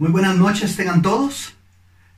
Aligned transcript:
Muy 0.00 0.12
buenas 0.12 0.38
noches 0.38 0.76
tengan 0.76 1.02
todos. 1.02 1.52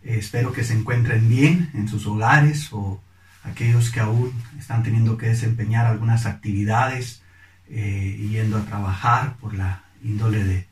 Eh, 0.04 0.14
espero 0.16 0.52
que 0.52 0.62
se 0.62 0.72
encuentren 0.72 1.28
bien 1.28 1.68
en 1.74 1.88
sus 1.88 2.06
hogares 2.06 2.72
o 2.72 3.02
aquellos 3.42 3.90
que 3.90 3.98
aún 3.98 4.32
están 4.56 4.84
teniendo 4.84 5.16
que 5.16 5.26
desempeñar 5.26 5.86
algunas 5.86 6.24
actividades 6.24 7.22
eh, 7.68 8.24
yendo 8.30 8.58
a 8.58 8.64
trabajar 8.66 9.34
por 9.38 9.54
la 9.54 9.82
índole 10.00 10.68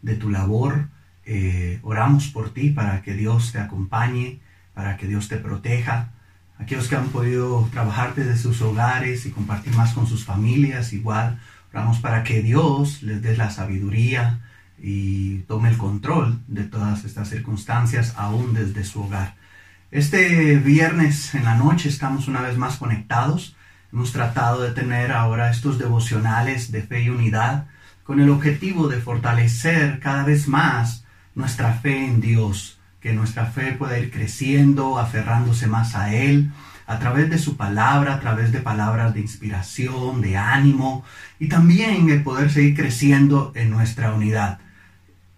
de, 0.00 0.14
tu 0.14 0.30
labor. 0.30 0.88
Eh, 1.26 1.80
oramos 1.82 2.28
por 2.28 2.54
ti 2.54 2.70
para 2.70 3.02
que 3.02 3.12
Dios 3.12 3.52
te 3.52 3.58
acompañe, 3.58 4.40
para 4.72 4.96
que 4.96 5.06
Dios 5.06 5.28
te 5.28 5.36
proteja. 5.36 6.12
Aquellos 6.58 6.88
que 6.88 6.96
han 6.96 7.10
podido 7.10 7.68
trabajar 7.72 8.14
desde 8.14 8.38
sus 8.38 8.62
hogares 8.62 9.26
y 9.26 9.32
compartir 9.32 9.74
más 9.74 9.92
con 9.92 10.06
sus 10.06 10.24
familias, 10.24 10.94
igual 10.94 11.38
oramos 11.74 11.98
para 11.98 12.24
que 12.24 12.40
Dios 12.40 13.02
les 13.02 13.20
dé 13.20 13.36
la 13.36 13.50
sabiduría, 13.50 14.40
y 14.86 15.38
tome 15.48 15.70
el 15.70 15.78
control 15.78 16.42
de 16.46 16.64
todas 16.64 17.06
estas 17.06 17.30
circunstancias 17.30 18.12
aún 18.18 18.52
desde 18.52 18.84
su 18.84 19.02
hogar. 19.02 19.34
Este 19.90 20.58
viernes 20.58 21.34
en 21.34 21.44
la 21.44 21.54
noche 21.54 21.88
estamos 21.88 22.28
una 22.28 22.42
vez 22.42 22.58
más 22.58 22.76
conectados. 22.76 23.56
Hemos 23.90 24.12
tratado 24.12 24.60
de 24.60 24.72
tener 24.72 25.10
ahora 25.10 25.50
estos 25.50 25.78
devocionales 25.78 26.70
de 26.70 26.82
fe 26.82 27.04
y 27.04 27.08
unidad 27.08 27.68
con 28.02 28.20
el 28.20 28.28
objetivo 28.28 28.88
de 28.88 29.00
fortalecer 29.00 30.00
cada 30.00 30.22
vez 30.22 30.48
más 30.48 31.06
nuestra 31.34 31.72
fe 31.72 32.04
en 32.04 32.20
Dios, 32.20 32.78
que 33.00 33.14
nuestra 33.14 33.46
fe 33.46 33.72
pueda 33.72 33.98
ir 33.98 34.10
creciendo, 34.10 34.98
aferrándose 34.98 35.66
más 35.66 35.94
a 35.94 36.12
Él, 36.12 36.50
a 36.86 36.98
través 36.98 37.30
de 37.30 37.38
su 37.38 37.56
palabra, 37.56 38.16
a 38.16 38.20
través 38.20 38.52
de 38.52 38.60
palabras 38.60 39.14
de 39.14 39.20
inspiración, 39.20 40.20
de 40.20 40.36
ánimo, 40.36 41.04
y 41.38 41.48
también 41.48 42.10
el 42.10 42.22
poder 42.22 42.50
seguir 42.50 42.76
creciendo 42.76 43.50
en 43.54 43.70
nuestra 43.70 44.12
unidad 44.12 44.58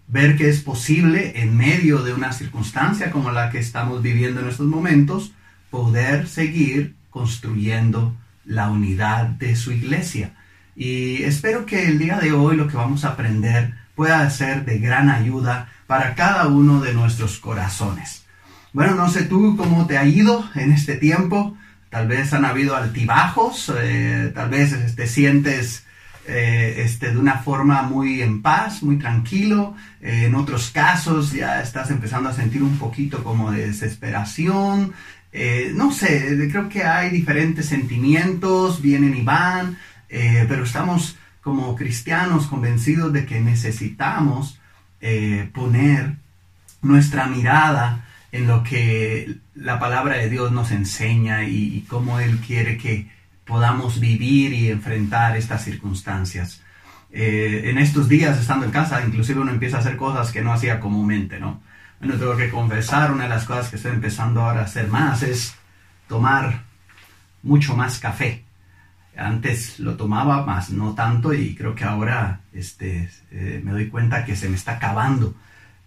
ver 0.07 0.37
que 0.37 0.49
es 0.49 0.61
posible 0.61 1.41
en 1.41 1.55
medio 1.57 2.01
de 2.01 2.13
una 2.13 2.31
circunstancia 2.31 3.11
como 3.11 3.31
la 3.31 3.49
que 3.49 3.59
estamos 3.59 4.01
viviendo 4.01 4.41
en 4.41 4.47
estos 4.47 4.67
momentos, 4.67 5.33
poder 5.69 6.27
seguir 6.27 6.95
construyendo 7.09 8.15
la 8.45 8.69
unidad 8.69 9.25
de 9.25 9.55
su 9.55 9.71
iglesia. 9.71 10.33
Y 10.75 11.23
espero 11.23 11.65
que 11.65 11.87
el 11.87 11.99
día 11.99 12.19
de 12.19 12.31
hoy 12.31 12.55
lo 12.55 12.67
que 12.67 12.77
vamos 12.77 13.03
a 13.03 13.09
aprender 13.09 13.73
pueda 13.95 14.29
ser 14.29 14.63
de 14.63 14.77
gran 14.77 15.09
ayuda 15.09 15.69
para 15.87 16.15
cada 16.15 16.47
uno 16.47 16.81
de 16.81 16.93
nuestros 16.93 17.39
corazones. 17.39 18.25
Bueno, 18.71 18.95
no 18.95 19.09
sé 19.09 19.23
tú 19.23 19.57
cómo 19.57 19.87
te 19.87 19.97
ha 19.97 20.05
ido 20.05 20.47
en 20.55 20.71
este 20.71 20.95
tiempo. 20.95 21.57
Tal 21.89 22.07
vez 22.07 22.31
han 22.33 22.45
habido 22.45 22.75
altibajos, 22.75 23.73
eh, 23.75 24.31
tal 24.35 24.49
vez 24.49 24.95
te 24.95 25.07
sientes 25.07 25.86
eh, 26.27 26.83
este, 26.83 27.11
de 27.11 27.17
una 27.17 27.37
forma 27.37 27.83
muy 27.83 28.21
en 28.21 28.41
paz, 28.41 28.83
muy 28.83 28.97
tranquilo. 28.97 29.75
Eh, 30.01 30.25
en 30.25 30.35
otros 30.35 30.71
casos 30.71 31.31
ya 31.31 31.61
estás 31.61 31.89
empezando 31.89 32.27
a 32.27 32.33
sentir 32.33 32.61
un 32.63 32.77
poquito 32.77 33.23
como 33.23 33.49
de 33.49 33.67
desesperación. 33.67 34.91
Eh, 35.31 35.71
no 35.73 35.91
sé, 35.91 36.49
creo 36.51 36.67
que 36.67 36.83
hay 36.83 37.11
diferentes 37.11 37.67
sentimientos, 37.67 38.81
vienen 38.81 39.15
y 39.15 39.21
van, 39.21 39.77
pero 40.09 40.63
estamos 40.63 41.17
como 41.41 41.75
cristianos 41.75 42.47
convencidos 42.47 43.13
de 43.13 43.25
que 43.25 43.39
necesitamos 43.41 44.59
poner 45.53 46.15
nuestra 46.81 47.27
mirada 47.27 48.05
en 48.31 48.47
lo 48.47 48.63
que 48.63 49.35
la 49.53 49.79
palabra 49.79 50.17
de 50.17 50.29
Dios 50.29 50.51
nos 50.51 50.71
enseña 50.71 51.43
y 51.43 51.85
cómo 51.89 52.19
Él 52.19 52.39
quiere 52.39 52.77
que 52.77 53.07
podamos 53.47 53.99
vivir 53.99 54.53
y 54.53 54.69
enfrentar 54.69 55.37
estas 55.37 55.63
circunstancias. 55.63 56.61
Eh, 57.09 57.63
en 57.65 57.77
estos 57.77 58.09
días, 58.09 58.37
estando 58.37 58.65
en 58.65 58.71
casa, 58.71 59.03
inclusive 59.03 59.39
uno 59.39 59.51
empieza 59.51 59.77
a 59.77 59.79
hacer 59.79 59.95
cosas 59.95 60.31
que 60.31 60.41
no 60.41 60.53
hacía 60.53 60.79
comúnmente, 60.79 61.39
¿no? 61.39 61.61
Bueno, 61.99 62.15
tengo 62.15 62.35
que 62.35 62.49
confesar, 62.49 63.11
una 63.11 63.23
de 63.23 63.29
las 63.29 63.45
cosas 63.45 63.69
que 63.69 63.77
estoy 63.77 63.93
empezando 63.93 64.41
ahora 64.41 64.61
a 64.61 64.65
hacer 64.65 64.87
más 64.87 65.23
es 65.23 65.55
tomar 66.07 66.63
mucho 67.41 67.75
más 67.75 67.99
café. 67.99 68.43
Antes 69.17 69.79
lo 69.79 69.95
tomaba 69.95 70.45
más, 70.45 70.69
no 70.69 70.93
tanto, 70.93 71.33
y 71.33 71.55
creo 71.55 71.73
que 71.73 71.85
ahora 71.85 72.41
este, 72.53 73.09
eh, 73.31 73.61
me 73.63 73.71
doy 73.71 73.87
cuenta 73.89 74.25
que 74.25 74.35
se 74.35 74.47
me 74.47 74.55
está 74.55 74.73
acabando. 74.73 75.33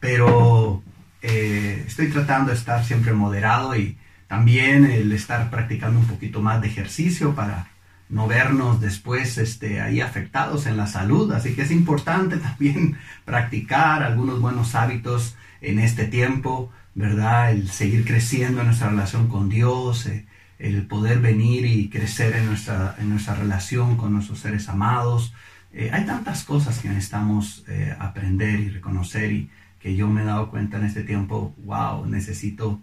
Pero 0.00 0.82
eh, 1.22 1.84
estoy 1.86 2.08
tratando 2.08 2.50
de 2.50 2.56
estar 2.56 2.84
siempre 2.84 3.12
moderado 3.12 3.76
y 3.76 3.96
también 4.30 4.84
el 4.84 5.10
estar 5.10 5.50
practicando 5.50 5.98
un 5.98 6.06
poquito 6.06 6.40
más 6.40 6.62
de 6.62 6.68
ejercicio 6.68 7.34
para 7.34 7.66
no 8.08 8.28
vernos 8.28 8.80
después 8.80 9.36
este, 9.38 9.80
ahí 9.80 10.00
afectados 10.00 10.66
en 10.66 10.76
la 10.76 10.86
salud. 10.86 11.32
Así 11.32 11.56
que 11.56 11.62
es 11.62 11.72
importante 11.72 12.36
también 12.48 12.96
practicar 13.24 14.04
algunos 14.04 14.40
buenos 14.40 14.76
hábitos 14.76 15.34
en 15.60 15.80
este 15.80 16.04
tiempo, 16.04 16.70
¿verdad? 16.94 17.50
El 17.50 17.70
seguir 17.70 18.04
creciendo 18.04 18.60
en 18.60 18.68
nuestra 18.68 18.90
relación 18.90 19.26
con 19.26 19.48
Dios, 19.48 20.06
eh, 20.06 20.26
el 20.60 20.86
poder 20.86 21.18
venir 21.18 21.66
y 21.66 21.88
crecer 21.88 22.36
en 22.36 22.46
nuestra, 22.46 22.94
en 23.00 23.10
nuestra 23.10 23.34
relación 23.34 23.96
con 23.96 24.12
nuestros 24.12 24.38
seres 24.38 24.68
amados. 24.68 25.34
Eh, 25.72 25.90
hay 25.92 26.06
tantas 26.06 26.44
cosas 26.44 26.78
que 26.78 26.88
necesitamos 26.88 27.64
eh, 27.66 27.96
aprender 27.98 28.60
y 28.60 28.68
reconocer 28.68 29.32
y 29.32 29.50
que 29.80 29.96
yo 29.96 30.06
me 30.06 30.22
he 30.22 30.24
dado 30.24 30.50
cuenta 30.50 30.76
en 30.76 30.84
este 30.84 31.02
tiempo, 31.02 31.52
wow, 31.64 32.06
necesito 32.06 32.80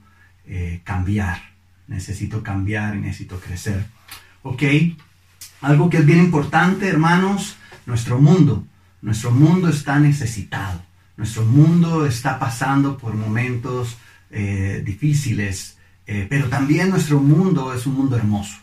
eh, 0.48 0.82
cambiar. 0.84 1.42
Necesito 1.88 2.42
cambiar 2.42 2.96
y 2.96 3.00
necesito 3.00 3.40
crecer. 3.40 3.86
¿Ok? 4.44 4.64
Algo 5.62 5.90
que 5.90 5.98
es 5.98 6.06
bien 6.06 6.20
importante, 6.20 6.88
hermanos, 6.88 7.58
nuestro 7.86 8.20
mundo. 8.20 8.66
Nuestro 9.02 9.32
mundo 9.32 9.70
está 9.70 10.00
necesitado. 10.00 10.82
Nuestro 11.18 11.44
mundo 11.44 12.06
está 12.06 12.40
pasando 12.40 12.98
por 12.98 13.16
momentos 13.16 13.98
eh, 14.32 14.82
difíciles, 14.86 15.78
eh, 16.06 16.28
pero 16.30 16.48
también 16.48 16.90
nuestro 16.90 17.20
mundo 17.20 17.74
es 17.74 17.86
un 17.86 17.96
mundo 17.96 18.16
hermoso. 18.16 18.58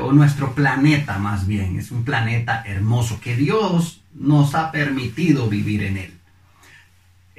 o 0.00 0.12
nuestro 0.12 0.54
planeta 0.54 1.18
más 1.18 1.46
bien, 1.46 1.78
es 1.78 1.90
un 1.90 2.04
planeta 2.04 2.62
hermoso 2.66 3.20
que 3.20 3.36
Dios 3.36 4.02
nos 4.14 4.54
ha 4.54 4.72
permitido 4.72 5.48
vivir 5.48 5.82
en 5.82 5.96
él 5.98 6.21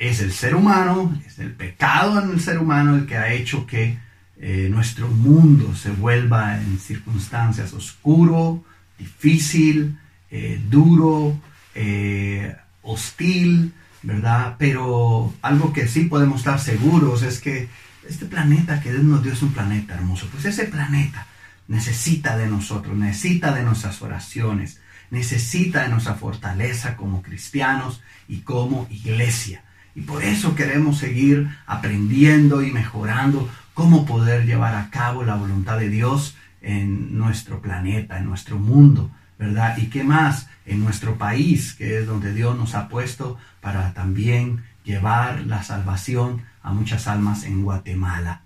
es 0.10 0.20
el 0.20 0.34
ser 0.34 0.56
humano, 0.56 1.18
es 1.26 1.40
el 1.40 1.52
pecado 1.52 2.22
en 2.22 2.32
el 2.32 2.42
ser 2.42 2.60
humano 2.60 2.96
el 2.96 3.06
que 3.06 3.18
ha 3.18 3.32
hecho 3.34 3.66
que 3.66 3.98
eh, 4.38 4.68
nuestro 4.70 5.08
mundo 5.08 5.74
se 5.76 5.92
vuelva 5.92 6.58
en 6.58 6.78
circunstancias 6.78 7.72
oscuro, 7.74 8.64
difícil, 8.98 9.98
eh, 10.30 10.62
duro, 10.70 11.40
eh, 11.74 12.56
hostil, 12.82 13.74
¿verdad? 14.02 14.56
Pero 14.60 15.34
algo 15.42 15.72
que 15.72 15.88
sí 15.88 16.06
podemos 16.06 16.40
estar 16.40 16.60
seguros 16.60 17.24
es 17.24 17.40
que 17.40 17.70
este 18.08 18.26
planeta 18.26 18.82
que 18.82 18.92
Dios 18.92 19.04
nos 19.04 19.24
dio 19.24 19.32
es 19.32 19.42
un 19.42 19.54
planeta 19.54 19.94
hermoso. 19.94 20.28
Pues 20.32 20.44
ese 20.44 20.66
planeta 20.66 21.26
necesita 21.70 22.36
de 22.36 22.48
nosotros, 22.48 22.98
necesita 22.98 23.54
de 23.54 23.64
nuestras 23.64 24.02
oraciones, 24.02 24.82
necesita 25.12 25.84
de 25.84 25.90
nuestra 25.90 26.16
fortaleza 26.16 26.98
como 26.98 27.22
cristianos 27.22 28.02
y 28.28 28.40
como 28.40 28.88
iglesia. 28.90 29.63
Y 29.96 30.02
por 30.02 30.24
eso 30.24 30.56
queremos 30.56 30.98
seguir 30.98 31.50
aprendiendo 31.66 32.64
y 32.64 32.72
mejorando 32.72 33.50
cómo 33.74 34.06
poder 34.06 34.46
llevar 34.46 34.76
a 34.76 34.90
cabo 34.90 35.24
la 35.24 35.36
voluntad 35.36 35.78
de 35.78 35.90
Dios 35.90 36.36
en 36.62 37.18
nuestro 37.18 37.62
planeta, 37.62 38.18
en 38.18 38.26
nuestro 38.26 38.58
mundo, 38.58 39.12
¿verdad? 39.38 39.78
Y 39.78 39.88
qué 39.88 40.04
más 40.04 40.48
en 40.66 40.80
nuestro 40.84 41.18
país, 41.18 41.74
que 41.74 42.00
es 42.00 42.08
donde 42.08 42.34
Dios 42.34 42.58
nos 42.58 42.76
ha 42.76 42.88
puesto 42.88 43.38
para 43.62 43.94
también 43.94 44.64
llevar 44.84 45.42
la 45.46 45.64
salvación 45.64 46.44
a 46.62 46.72
muchas 46.72 47.08
almas 47.08 47.44
en 47.44 47.64
Guatemala. 47.64 48.42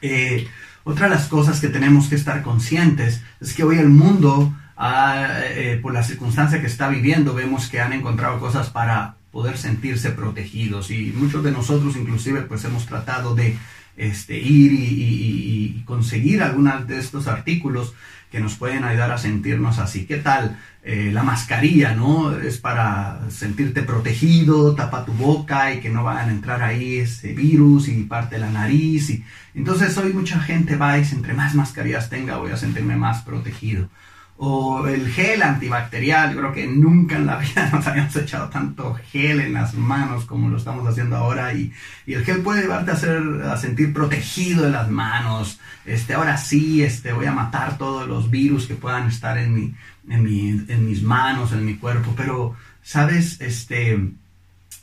Eh, 0.00 0.46
otra 0.84 1.08
de 1.08 1.14
las 1.14 1.28
cosas 1.28 1.60
que 1.60 1.68
tenemos 1.68 2.08
que 2.08 2.14
estar 2.14 2.42
conscientes 2.42 3.22
es 3.40 3.54
que 3.54 3.64
hoy 3.64 3.78
el 3.78 3.88
mundo, 3.88 4.54
ah, 4.76 5.26
eh, 5.42 5.78
por 5.82 5.92
la 5.92 6.02
circunstancia 6.02 6.60
que 6.60 6.66
está 6.66 6.88
viviendo, 6.88 7.34
vemos 7.34 7.68
que 7.68 7.80
han 7.80 7.92
encontrado 7.92 8.38
cosas 8.38 8.70
para 8.70 9.16
poder 9.34 9.58
sentirse 9.58 10.10
protegidos. 10.10 10.92
Y 10.92 11.12
muchos 11.14 11.42
de 11.42 11.50
nosotros 11.50 11.96
inclusive 11.96 12.42
pues 12.42 12.64
hemos 12.64 12.86
tratado 12.86 13.34
de 13.34 13.58
este, 13.96 14.38
ir 14.38 14.72
y, 14.72 15.82
conseguir 15.84 16.42
algunos 16.42 16.86
de 16.86 16.98
estos 16.98 17.26
artículos 17.26 17.92
que 18.30 18.40
nos 18.40 18.54
pueden 18.54 18.84
ayudar 18.84 19.10
a 19.10 19.18
sentirnos 19.18 19.78
así. 19.78 20.06
¿Qué 20.06 20.16
tal? 20.16 20.58
Eh, 20.82 21.10
la 21.12 21.22
mascarilla, 21.22 21.94
¿no? 21.94 22.34
Es 22.36 22.58
para 22.58 23.28
sentirte 23.28 23.82
protegido, 23.82 24.74
tapa 24.74 25.04
tu 25.04 25.12
boca 25.12 25.74
y 25.74 25.80
que 25.80 25.90
no 25.90 26.04
vayan 26.04 26.30
a 26.30 26.32
entrar 26.32 26.62
ahí 26.62 26.98
ese 26.98 27.34
virus 27.34 27.88
y 27.88 28.04
parte 28.04 28.38
la 28.38 28.50
nariz. 28.50 29.10
Y... 29.10 29.24
Entonces 29.54 29.96
hoy 29.98 30.12
mucha 30.12 30.40
gente 30.40 30.76
va 30.76 30.96
y 30.96 31.00
dice, 31.02 31.16
entre 31.16 31.34
más 31.34 31.54
mascarillas 31.54 32.08
tenga 32.08 32.38
voy 32.38 32.52
a 32.52 32.56
sentirme 32.56 32.96
más 32.96 33.22
protegido 33.22 33.88
o 34.36 34.86
el 34.88 35.10
gel 35.10 35.42
antibacterial. 35.42 36.34
Yo 36.34 36.40
creo 36.40 36.52
que 36.52 36.66
nunca 36.66 37.16
en 37.16 37.26
la 37.26 37.36
vida 37.36 37.70
nos 37.72 37.86
habíamos 37.86 38.16
echado 38.16 38.48
tanto 38.48 38.94
gel 39.10 39.40
en 39.40 39.54
las 39.54 39.74
manos 39.74 40.24
como 40.24 40.48
lo 40.48 40.56
estamos 40.56 40.86
haciendo 40.88 41.16
ahora 41.16 41.52
y, 41.54 41.72
el 42.06 42.24
gel 42.24 42.42
puede 42.42 42.62
llevarte 42.62 42.92
a 42.92 43.56
sentir 43.56 43.92
protegido 43.92 44.64
de 44.64 44.70
las 44.70 44.90
manos. 44.90 45.58
Este, 45.84 46.14
ahora 46.14 46.36
sí, 46.36 46.82
este, 46.82 47.12
voy 47.12 47.26
a 47.26 47.32
matar 47.32 47.78
todos 47.78 48.08
los 48.08 48.30
virus 48.30 48.66
que 48.66 48.74
puedan 48.74 49.08
estar 49.08 49.38
en, 49.38 49.54
mi, 49.54 49.74
en, 50.08 50.22
mi, 50.22 50.48
en 50.68 50.86
mis 50.86 51.02
manos, 51.02 51.52
en 51.52 51.64
mi 51.64 51.76
cuerpo, 51.76 52.14
pero, 52.16 52.54
¿sabes? 52.82 53.40
Este, 53.40 53.98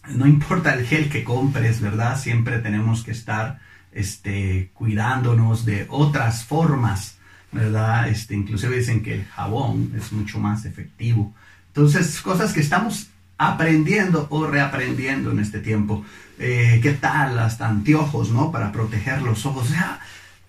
no 0.10 0.26
importa 0.26 0.74
el 0.74 0.86
gel 0.86 1.10
que 1.10 1.24
compres, 1.24 1.82
¿verdad? 1.82 2.20
Siempre 2.20 2.60
tenemos 2.60 3.04
que 3.04 3.12
estar 3.12 3.60
este, 3.92 4.72
cuidándonos 4.74 5.66
de 5.66 5.86
otras 5.90 6.44
formas, 6.46 7.18
¿verdad? 7.52 8.10
Este, 8.10 8.36
inclusive 8.36 8.78
dicen 8.78 9.04
que 9.04 9.16
el 9.16 9.26
jabón 9.26 9.94
es 9.98 10.12
mucho 10.12 10.40
más 10.40 10.66
efectivo. 10.66 11.34
Entonces, 11.68 12.22
cosas 12.22 12.54
que 12.54 12.60
estamos 12.60 13.08
aprendiendo 13.38 14.28
o 14.30 14.46
reaprendiendo 14.46 15.32
en 15.32 15.40
este 15.40 15.60
tiempo. 15.60 16.06
Eh, 16.38 16.80
¿Qué 16.82 16.94
tal? 16.94 17.40
Hasta 17.40 17.68
anteojos, 17.68 18.30
¿no? 18.30 18.52
Para 18.52 18.72
proteger 18.72 19.22
los 19.22 19.46
ojos. 19.46 19.66
O 19.70 19.74
sea, 19.74 20.00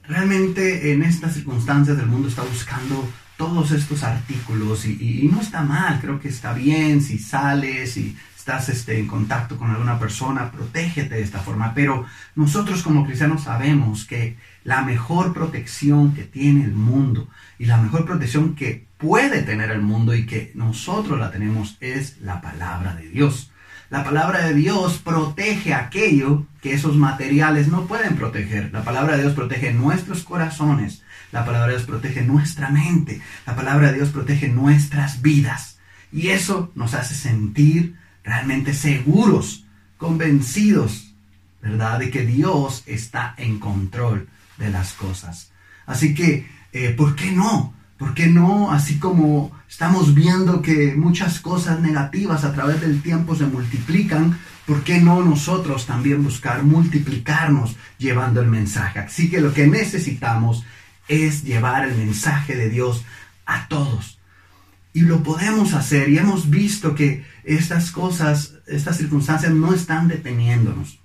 realmente 0.06 0.92
en 0.92 1.02
estas 1.02 1.34
circunstancias 1.34 1.96
del 1.96 2.06
mundo 2.06 2.28
está 2.28 2.42
buscando 2.42 3.08
todos 3.36 3.70
estos 3.72 4.02
artículos 4.02 4.84
y, 4.84 5.22
y, 5.22 5.28
no 5.28 5.40
está 5.40 5.62
mal, 5.62 6.00
creo 6.00 6.20
que 6.20 6.28
está 6.28 6.52
bien 6.52 7.00
si 7.02 7.18
sales, 7.18 7.96
y 7.96 8.16
estás 8.42 8.68
este, 8.70 8.98
en 8.98 9.06
contacto 9.06 9.56
con 9.56 9.70
alguna 9.70 10.00
persona, 10.00 10.50
protégete 10.50 11.14
de 11.14 11.22
esta 11.22 11.38
forma. 11.38 11.74
Pero 11.74 12.06
nosotros 12.34 12.82
como 12.82 13.06
cristianos 13.06 13.44
sabemos 13.44 14.04
que 14.04 14.36
la 14.64 14.82
mejor 14.82 15.32
protección 15.32 16.12
que 16.12 16.24
tiene 16.24 16.64
el 16.64 16.72
mundo 16.72 17.28
y 17.60 17.66
la 17.66 17.76
mejor 17.76 18.04
protección 18.04 18.56
que 18.56 18.88
puede 18.98 19.42
tener 19.42 19.70
el 19.70 19.80
mundo 19.80 20.12
y 20.12 20.26
que 20.26 20.50
nosotros 20.56 21.20
la 21.20 21.30
tenemos 21.30 21.76
es 21.78 22.20
la 22.20 22.40
palabra 22.40 22.96
de 22.96 23.08
Dios. 23.10 23.52
La 23.90 24.02
palabra 24.02 24.44
de 24.44 24.54
Dios 24.54 24.98
protege 24.98 25.72
aquello 25.72 26.44
que 26.60 26.74
esos 26.74 26.96
materiales 26.96 27.68
no 27.68 27.86
pueden 27.86 28.16
proteger. 28.16 28.72
La 28.72 28.82
palabra 28.82 29.14
de 29.14 29.22
Dios 29.22 29.34
protege 29.34 29.72
nuestros 29.72 30.24
corazones. 30.24 31.04
La 31.30 31.44
palabra 31.44 31.68
de 31.68 31.74
Dios 31.74 31.86
protege 31.86 32.22
nuestra 32.22 32.70
mente. 32.70 33.20
La 33.46 33.54
palabra 33.54 33.92
de 33.92 33.98
Dios 33.98 34.08
protege 34.08 34.48
nuestras 34.48 35.22
vidas. 35.22 35.78
Y 36.10 36.30
eso 36.30 36.72
nos 36.74 36.94
hace 36.94 37.14
sentir 37.14 38.01
realmente 38.24 38.74
seguros, 38.74 39.64
convencidos, 39.96 41.14
¿verdad? 41.60 41.98
De 41.98 42.10
que 42.10 42.26
Dios 42.26 42.82
está 42.86 43.34
en 43.36 43.58
control 43.58 44.28
de 44.58 44.70
las 44.70 44.92
cosas. 44.92 45.50
Así 45.86 46.14
que, 46.14 46.46
eh, 46.72 46.90
¿por 46.90 47.14
qué 47.14 47.30
no? 47.32 47.74
¿Por 47.98 48.14
qué 48.14 48.26
no? 48.26 48.72
Así 48.72 48.98
como 48.98 49.52
estamos 49.68 50.14
viendo 50.14 50.60
que 50.60 50.94
muchas 50.96 51.40
cosas 51.40 51.80
negativas 51.80 52.44
a 52.44 52.52
través 52.52 52.80
del 52.80 53.00
tiempo 53.00 53.36
se 53.36 53.46
multiplican, 53.46 54.38
¿por 54.66 54.82
qué 54.82 55.00
no 55.00 55.22
nosotros 55.22 55.86
también 55.86 56.24
buscar 56.24 56.62
multiplicarnos 56.62 57.76
llevando 57.98 58.40
el 58.40 58.48
mensaje? 58.48 58.98
Así 58.98 59.30
que 59.30 59.40
lo 59.40 59.52
que 59.54 59.66
necesitamos 59.66 60.64
es 61.08 61.44
llevar 61.44 61.88
el 61.88 61.96
mensaje 61.96 62.56
de 62.56 62.68
Dios 62.68 63.04
a 63.46 63.68
todos. 63.68 64.18
Y 64.92 65.02
lo 65.02 65.22
podemos 65.22 65.72
hacer 65.72 66.08
y 66.08 66.18
hemos 66.18 66.50
visto 66.50 66.94
que 66.94 67.24
estas 67.44 67.90
cosas, 67.90 68.54
estas 68.66 68.98
circunstancias 68.98 69.52
no 69.52 69.72
están 69.72 70.08
deteniéndonos. 70.08 70.98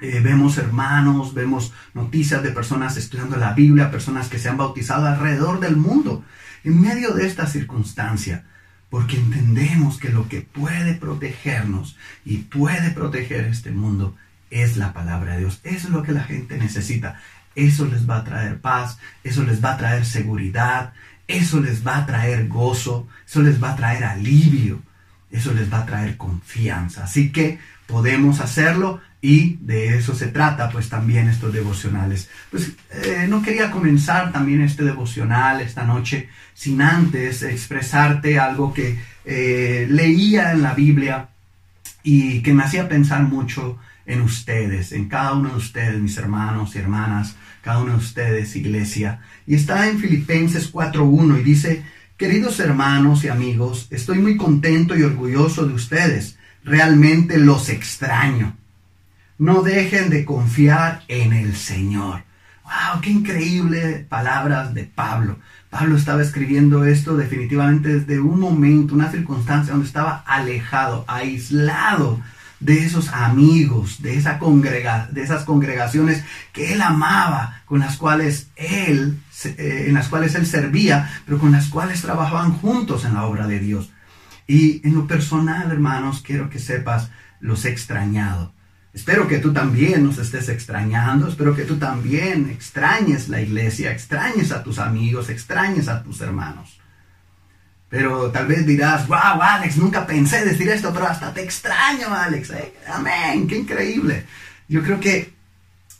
Eh, 0.00 0.20
vemos 0.20 0.56
hermanos, 0.56 1.34
vemos 1.34 1.72
noticias 1.92 2.42
de 2.42 2.52
personas 2.52 2.96
estudiando 2.96 3.36
la 3.36 3.52
Biblia, 3.52 3.90
personas 3.90 4.28
que 4.28 4.38
se 4.38 4.48
han 4.48 4.56
bautizado 4.56 5.06
alrededor 5.06 5.60
del 5.60 5.76
mundo 5.76 6.24
en 6.64 6.80
medio 6.80 7.12
de 7.14 7.26
esta 7.26 7.46
circunstancia, 7.46 8.44
porque 8.88 9.16
entendemos 9.16 9.98
que 9.98 10.08
lo 10.08 10.28
que 10.28 10.40
puede 10.40 10.94
protegernos 10.94 11.96
y 12.24 12.38
puede 12.38 12.90
proteger 12.90 13.44
este 13.44 13.70
mundo 13.70 14.16
es 14.50 14.76
la 14.76 14.92
palabra 14.92 15.34
de 15.34 15.40
Dios. 15.40 15.60
Eso 15.64 15.88
es 15.88 15.92
lo 15.92 16.02
que 16.02 16.12
la 16.12 16.24
gente 16.24 16.56
necesita. 16.56 17.20
Eso 17.54 17.84
les 17.86 18.08
va 18.08 18.18
a 18.18 18.24
traer 18.24 18.60
paz, 18.60 18.98
eso 19.24 19.42
les 19.42 19.62
va 19.62 19.74
a 19.74 19.76
traer 19.76 20.04
seguridad, 20.04 20.92
eso 21.36 21.60
les 21.60 21.86
va 21.86 21.98
a 21.98 22.06
traer 22.06 22.48
gozo, 22.48 23.08
eso 23.26 23.42
les 23.42 23.62
va 23.62 23.72
a 23.72 23.76
traer 23.76 24.04
alivio, 24.04 24.80
eso 25.30 25.52
les 25.52 25.72
va 25.72 25.80
a 25.80 25.86
traer 25.86 26.16
confianza. 26.16 27.04
Así 27.04 27.30
que 27.30 27.58
podemos 27.86 28.40
hacerlo 28.40 29.00
y 29.22 29.58
de 29.60 29.98
eso 29.98 30.14
se 30.14 30.28
trata 30.28 30.70
pues 30.70 30.88
también 30.88 31.28
estos 31.28 31.52
devocionales. 31.52 32.28
Pues 32.50 32.72
eh, 32.90 33.26
no 33.28 33.42
quería 33.42 33.70
comenzar 33.70 34.32
también 34.32 34.62
este 34.62 34.84
devocional 34.84 35.60
esta 35.60 35.84
noche 35.84 36.28
sin 36.54 36.80
antes 36.80 37.42
expresarte 37.42 38.38
algo 38.38 38.72
que 38.72 38.98
eh, 39.24 39.86
leía 39.90 40.52
en 40.52 40.62
la 40.62 40.74
Biblia 40.74 41.28
y 42.02 42.40
que 42.42 42.54
me 42.54 42.64
hacía 42.64 42.88
pensar 42.88 43.22
mucho 43.22 43.78
en 44.10 44.22
ustedes, 44.22 44.90
en 44.92 45.08
cada 45.08 45.34
uno 45.34 45.50
de 45.50 45.56
ustedes, 45.56 46.00
mis 46.00 46.16
hermanos 46.16 46.74
y 46.74 46.78
hermanas, 46.78 47.36
cada 47.62 47.78
uno 47.78 47.92
de 47.92 47.98
ustedes, 47.98 48.56
iglesia. 48.56 49.20
Y 49.46 49.54
está 49.54 49.88
en 49.88 50.00
Filipenses 50.00 50.72
4.1 50.72 51.40
y 51.40 51.42
dice, 51.44 51.84
queridos 52.16 52.58
hermanos 52.58 53.22
y 53.22 53.28
amigos, 53.28 53.86
estoy 53.90 54.18
muy 54.18 54.36
contento 54.36 54.96
y 54.96 55.04
orgulloso 55.04 55.64
de 55.64 55.74
ustedes. 55.74 56.36
Realmente 56.64 57.38
los 57.38 57.68
extraño. 57.68 58.56
No 59.38 59.62
dejen 59.62 60.10
de 60.10 60.24
confiar 60.24 61.04
en 61.06 61.32
el 61.32 61.54
Señor. 61.54 62.24
¡Wow! 62.64 63.00
¡Qué 63.00 63.10
increíble 63.10 64.06
palabras 64.08 64.74
de 64.74 64.84
Pablo! 64.84 65.38
Pablo 65.70 65.96
estaba 65.96 66.20
escribiendo 66.20 66.84
esto 66.84 67.16
definitivamente 67.16 68.00
desde 68.00 68.18
un 68.18 68.40
momento, 68.40 68.92
una 68.92 69.10
circunstancia 69.10 69.72
donde 69.72 69.86
estaba 69.86 70.24
alejado, 70.26 71.04
aislado 71.06 72.20
de 72.60 72.84
esos 72.84 73.08
amigos, 73.08 74.02
de, 74.02 74.16
esa 74.16 74.38
congrega, 74.38 75.08
de 75.10 75.22
esas 75.22 75.44
congregaciones 75.44 76.22
que 76.52 76.74
él 76.74 76.82
amaba, 76.82 77.62
con 77.64 77.80
las 77.80 77.96
cuales 77.96 78.48
él, 78.56 79.18
eh, 79.44 79.86
en 79.88 79.94
las 79.94 80.08
cuales 80.08 80.34
él 80.34 80.46
servía, 80.46 81.10
pero 81.24 81.38
con 81.38 81.52
las 81.52 81.68
cuales 81.68 82.02
trabajaban 82.02 82.52
juntos 82.52 83.04
en 83.04 83.14
la 83.14 83.24
obra 83.24 83.46
de 83.46 83.58
Dios. 83.58 83.90
Y 84.46 84.86
en 84.86 84.94
lo 84.94 85.06
personal, 85.06 85.70
hermanos, 85.70 86.22
quiero 86.24 86.50
que 86.50 86.58
sepas, 86.58 87.10
los 87.40 87.64
he 87.64 87.70
extrañado. 87.70 88.52
Espero 88.92 89.28
que 89.28 89.38
tú 89.38 89.52
también 89.52 90.04
nos 90.04 90.18
estés 90.18 90.48
extrañando, 90.48 91.28
espero 91.28 91.54
que 91.54 91.64
tú 91.64 91.76
también 91.76 92.50
extrañes 92.50 93.28
la 93.28 93.40
iglesia, 93.40 93.92
extrañes 93.92 94.50
a 94.50 94.64
tus 94.64 94.78
amigos, 94.78 95.30
extrañes 95.30 95.88
a 95.88 96.02
tus 96.02 96.20
hermanos. 96.20 96.79
Pero 97.90 98.30
tal 98.30 98.46
vez 98.46 98.64
dirás, 98.64 99.08
wow, 99.08 99.42
Alex, 99.42 99.76
nunca 99.76 100.06
pensé 100.06 100.44
decir 100.44 100.68
esto, 100.68 100.92
pero 100.94 101.08
hasta 101.08 101.34
te 101.34 101.42
extraño, 101.42 102.14
Alex. 102.14 102.50
¿eh? 102.50 102.72
Amén, 102.88 103.48
qué 103.48 103.58
increíble. 103.58 104.24
Yo 104.68 104.82
creo 104.84 105.00
que 105.00 105.32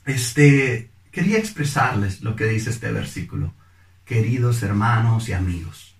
este, 0.06 0.88
quería 1.10 1.38
expresarles 1.38 2.22
lo 2.22 2.36
que 2.36 2.44
dice 2.44 2.70
este 2.70 2.92
versículo. 2.92 3.52
Queridos 4.04 4.62
hermanos 4.62 5.28
y 5.28 5.32
amigos, 5.32 5.94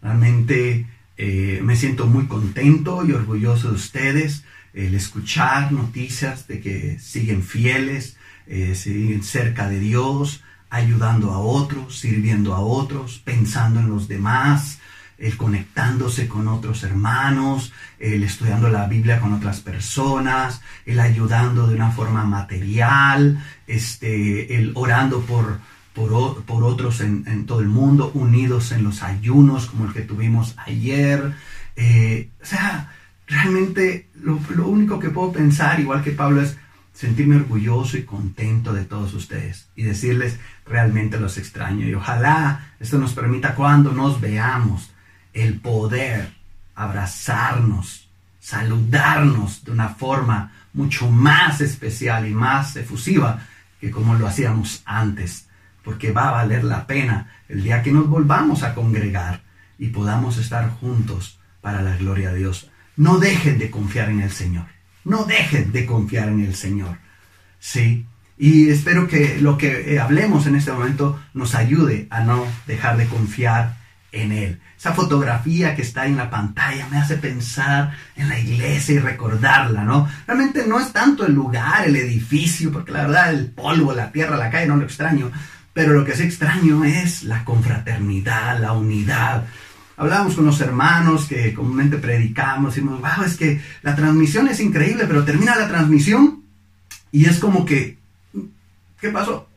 realmente 0.00 0.86
eh, 1.16 1.60
me 1.62 1.76
siento 1.76 2.06
muy 2.06 2.26
contento 2.26 3.04
y 3.04 3.12
orgulloso 3.12 3.68
de 3.68 3.74
ustedes 3.74 4.44
el 4.76 4.94
escuchar 4.94 5.72
noticias 5.72 6.46
de 6.46 6.60
que 6.60 6.98
siguen 7.00 7.42
fieles, 7.42 8.16
eh, 8.46 8.74
siguen 8.74 9.22
cerca 9.22 9.68
de 9.68 9.80
Dios, 9.80 10.42
ayudando 10.70 11.32
a 11.32 11.38
otros, 11.38 11.98
sirviendo 11.98 12.54
a 12.54 12.60
otros, 12.60 13.20
pensando 13.24 13.80
en 13.80 13.88
los 13.88 14.06
demás, 14.06 14.78
el 15.18 15.36
conectándose 15.36 16.28
con 16.28 16.48
otros 16.48 16.82
hermanos, 16.82 17.72
el 17.98 18.22
estudiando 18.22 18.68
la 18.68 18.86
Biblia 18.86 19.20
con 19.20 19.32
otras 19.32 19.60
personas, 19.60 20.60
el 20.84 21.00
ayudando 21.00 21.66
de 21.66 21.74
una 21.74 21.90
forma 21.90 22.24
material, 22.24 23.42
este, 23.66 24.56
el 24.56 24.72
orando 24.74 25.22
por, 25.22 25.58
por, 25.94 26.64
otros 26.64 27.00
en, 27.00 27.46
todo 27.46 27.60
el 27.60 27.68
mundo, 27.68 28.10
unidos 28.14 28.72
en 28.72 28.84
los 28.84 29.02
ayunos 29.02 29.66
como 29.66 29.86
el 29.86 29.94
que 29.94 30.02
tuvimos 30.02 30.54
ayer. 30.58 31.32
Eh, 31.76 32.30
o 32.42 32.44
sea, 32.44 32.92
realmente 33.26 34.10
lo, 34.20 34.38
lo 34.54 34.68
único 34.68 34.98
que 34.98 35.10
puedo 35.10 35.32
pensar, 35.32 35.80
igual 35.80 36.02
que 36.02 36.10
Pablo, 36.10 36.42
es 36.42 36.56
sentirme 36.92 37.36
orgulloso 37.36 37.98
y 37.98 38.04
contento 38.04 38.72
de 38.72 38.84
todos 38.84 39.12
ustedes 39.12 39.68
y 39.76 39.82
decirles 39.82 40.38
realmente 40.66 41.20
los 41.20 41.38
extraño. 41.38 41.86
Y 41.86 41.94
ojalá 41.94 42.72
esto 42.80 42.98
nos 42.98 43.12
permita 43.14 43.54
cuando 43.54 43.92
nos 43.92 44.20
veamos 44.20 44.90
el 45.36 45.60
poder 45.60 46.32
abrazarnos, 46.74 48.08
saludarnos 48.40 49.64
de 49.64 49.70
una 49.70 49.90
forma 49.90 50.52
mucho 50.72 51.10
más 51.10 51.60
especial 51.60 52.26
y 52.26 52.34
más 52.34 52.76
efusiva 52.76 53.40
que 53.80 53.90
como 53.90 54.14
lo 54.14 54.26
hacíamos 54.26 54.82
antes, 54.86 55.48
porque 55.84 56.10
va 56.10 56.28
a 56.28 56.32
valer 56.32 56.64
la 56.64 56.86
pena 56.86 57.30
el 57.48 57.62
día 57.62 57.82
que 57.82 57.92
nos 57.92 58.08
volvamos 58.08 58.62
a 58.62 58.74
congregar 58.74 59.42
y 59.78 59.88
podamos 59.88 60.38
estar 60.38 60.70
juntos 60.70 61.38
para 61.60 61.82
la 61.82 61.96
gloria 61.96 62.30
de 62.30 62.38
Dios. 62.38 62.70
No 62.96 63.18
dejen 63.18 63.58
de 63.58 63.70
confiar 63.70 64.08
en 64.08 64.20
el 64.20 64.30
Señor. 64.30 64.66
No 65.04 65.24
dejen 65.24 65.70
de 65.70 65.84
confiar 65.84 66.28
en 66.28 66.40
el 66.40 66.54
Señor. 66.54 66.96
Sí. 67.60 68.06
Y 68.38 68.70
espero 68.70 69.06
que 69.06 69.38
lo 69.40 69.58
que 69.58 69.94
eh, 69.94 70.00
hablemos 70.00 70.46
en 70.46 70.56
este 70.56 70.72
momento 70.72 71.20
nos 71.34 71.54
ayude 71.54 72.06
a 72.10 72.20
no 72.20 72.46
dejar 72.66 72.96
de 72.96 73.06
confiar 73.06 73.76
en 74.22 74.32
Él. 74.32 74.60
Esa 74.78 74.92
fotografía 74.92 75.74
que 75.74 75.82
está 75.82 76.06
en 76.06 76.16
la 76.16 76.30
pantalla 76.30 76.86
me 76.90 76.98
hace 76.98 77.16
pensar 77.16 77.92
en 78.16 78.28
la 78.28 78.38
iglesia 78.38 78.96
y 78.96 78.98
recordarla, 78.98 79.84
¿no? 79.84 80.08
Realmente 80.26 80.66
no 80.66 80.78
es 80.78 80.92
tanto 80.92 81.26
el 81.26 81.34
lugar, 81.34 81.86
el 81.86 81.96
edificio, 81.96 82.72
porque 82.72 82.92
la 82.92 83.02
verdad 83.02 83.30
el 83.30 83.46
polvo, 83.46 83.92
la 83.92 84.12
tierra, 84.12 84.36
la 84.36 84.50
calle 84.50 84.66
no 84.66 84.76
lo 84.76 84.84
extraño, 84.84 85.30
pero 85.72 85.92
lo 85.92 86.04
que 86.04 86.14
sí 86.14 86.22
extraño 86.22 86.84
es 86.84 87.22
la 87.22 87.44
confraternidad, 87.44 88.60
la 88.60 88.72
unidad, 88.72 89.44
hablábamos 89.96 90.34
con 90.34 90.44
los 90.44 90.60
hermanos 90.60 91.26
que 91.26 91.54
comúnmente 91.54 91.96
predicamos, 91.98 92.76
y 92.76 92.80
decimos, 92.80 93.00
wow, 93.00 93.24
es 93.24 93.36
que 93.36 93.60
la 93.82 93.94
transmisión 93.94 94.48
es 94.48 94.60
increíble, 94.60 95.04
pero 95.06 95.24
termina 95.24 95.56
la 95.56 95.68
transmisión 95.68 96.42
y 97.12 97.26
es 97.26 97.38
como 97.38 97.64
que, 97.64 97.98
¿qué 99.00 99.08
pasó? 99.10 99.48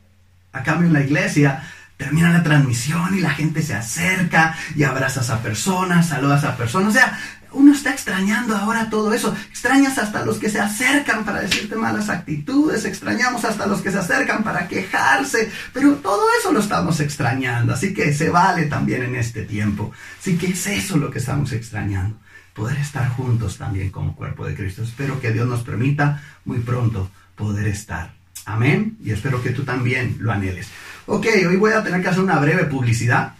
A 0.52 0.62
cambio 0.62 0.86
en 0.86 0.94
la 0.94 1.02
iglesia 1.02 1.62
termina 2.00 2.32
la 2.32 2.42
transmisión 2.42 3.14
y 3.14 3.20
la 3.20 3.28
gente 3.28 3.60
se 3.60 3.74
acerca 3.74 4.56
y 4.74 4.84
abrazas 4.84 5.28
a 5.28 5.42
personas, 5.42 6.08
saludas 6.08 6.44
a 6.44 6.56
personas. 6.56 6.88
O 6.88 6.92
sea, 6.92 7.20
uno 7.52 7.74
está 7.74 7.90
extrañando 7.90 8.56
ahora 8.56 8.88
todo 8.88 9.12
eso. 9.12 9.36
Extrañas 9.50 9.98
hasta 9.98 10.24
los 10.24 10.38
que 10.38 10.48
se 10.48 10.58
acercan 10.58 11.26
para 11.26 11.42
decirte 11.42 11.76
malas 11.76 12.08
actitudes, 12.08 12.86
extrañamos 12.86 13.44
hasta 13.44 13.66
los 13.66 13.82
que 13.82 13.90
se 13.90 13.98
acercan 13.98 14.42
para 14.42 14.66
quejarse, 14.66 15.52
pero 15.74 15.96
todo 15.96 16.22
eso 16.38 16.50
lo 16.52 16.60
estamos 16.60 17.00
extrañando, 17.00 17.74
así 17.74 17.92
que 17.92 18.14
se 18.14 18.30
vale 18.30 18.64
también 18.64 19.02
en 19.02 19.16
este 19.16 19.42
tiempo. 19.42 19.92
Así 20.18 20.38
que 20.38 20.46
es 20.46 20.66
eso 20.68 20.96
lo 20.96 21.10
que 21.10 21.18
estamos 21.18 21.52
extrañando, 21.52 22.16
poder 22.54 22.78
estar 22.78 23.10
juntos 23.10 23.58
también 23.58 23.90
como 23.90 24.16
cuerpo 24.16 24.46
de 24.46 24.54
Cristo. 24.54 24.84
Espero 24.84 25.20
que 25.20 25.32
Dios 25.32 25.46
nos 25.46 25.64
permita 25.64 26.22
muy 26.46 26.60
pronto 26.60 27.10
poder 27.36 27.66
estar. 27.66 28.14
Amén. 28.46 28.96
Y 29.04 29.10
espero 29.10 29.42
que 29.42 29.50
tú 29.50 29.64
también 29.64 30.16
lo 30.18 30.32
anheles. 30.32 30.68
Ok, 31.12 31.26
hoy 31.48 31.56
voy 31.56 31.72
a 31.72 31.82
tener 31.82 32.00
que 32.02 32.06
hacer 32.06 32.22
una 32.22 32.38
breve 32.38 32.66
publicidad. 32.66 33.34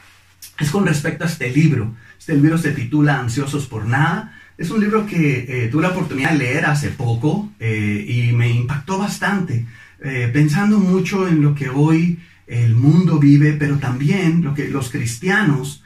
Es 0.59 0.73
con 0.73 0.85
respecto 0.85 1.23
a 1.23 1.29
este 1.29 1.50
libro. 1.50 1.95
Este 2.19 2.35
libro 2.35 2.59
se 2.59 2.73
titula 2.73 3.21
Ansiosos 3.21 3.67
por 3.67 3.87
Nada. 3.87 4.37
Es 4.59 4.71
un 4.71 4.81
libro 4.81 5.07
que 5.07 5.47
eh, 5.49 5.69
tuve 5.69 5.83
la 5.83 5.91
oportunidad 5.91 6.33
de 6.33 6.39
leer 6.39 6.67
hace 6.67 6.89
poco 6.89 7.53
eh, 7.61 8.05
y 8.09 8.33
me 8.33 8.50
impactó 8.50 8.99
bastante, 8.99 9.67
eh, 10.03 10.29
pensando 10.33 10.81
mucho 10.81 11.29
en 11.29 11.43
lo 11.43 11.55
que 11.55 11.69
hoy 11.69 12.19
el 12.49 12.75
mundo 12.75 13.21
vive, 13.21 13.53
pero 13.53 13.79
también 13.79 14.43
lo 14.43 14.53
que 14.53 14.69
los 14.69 14.91
cristianos 14.91 15.85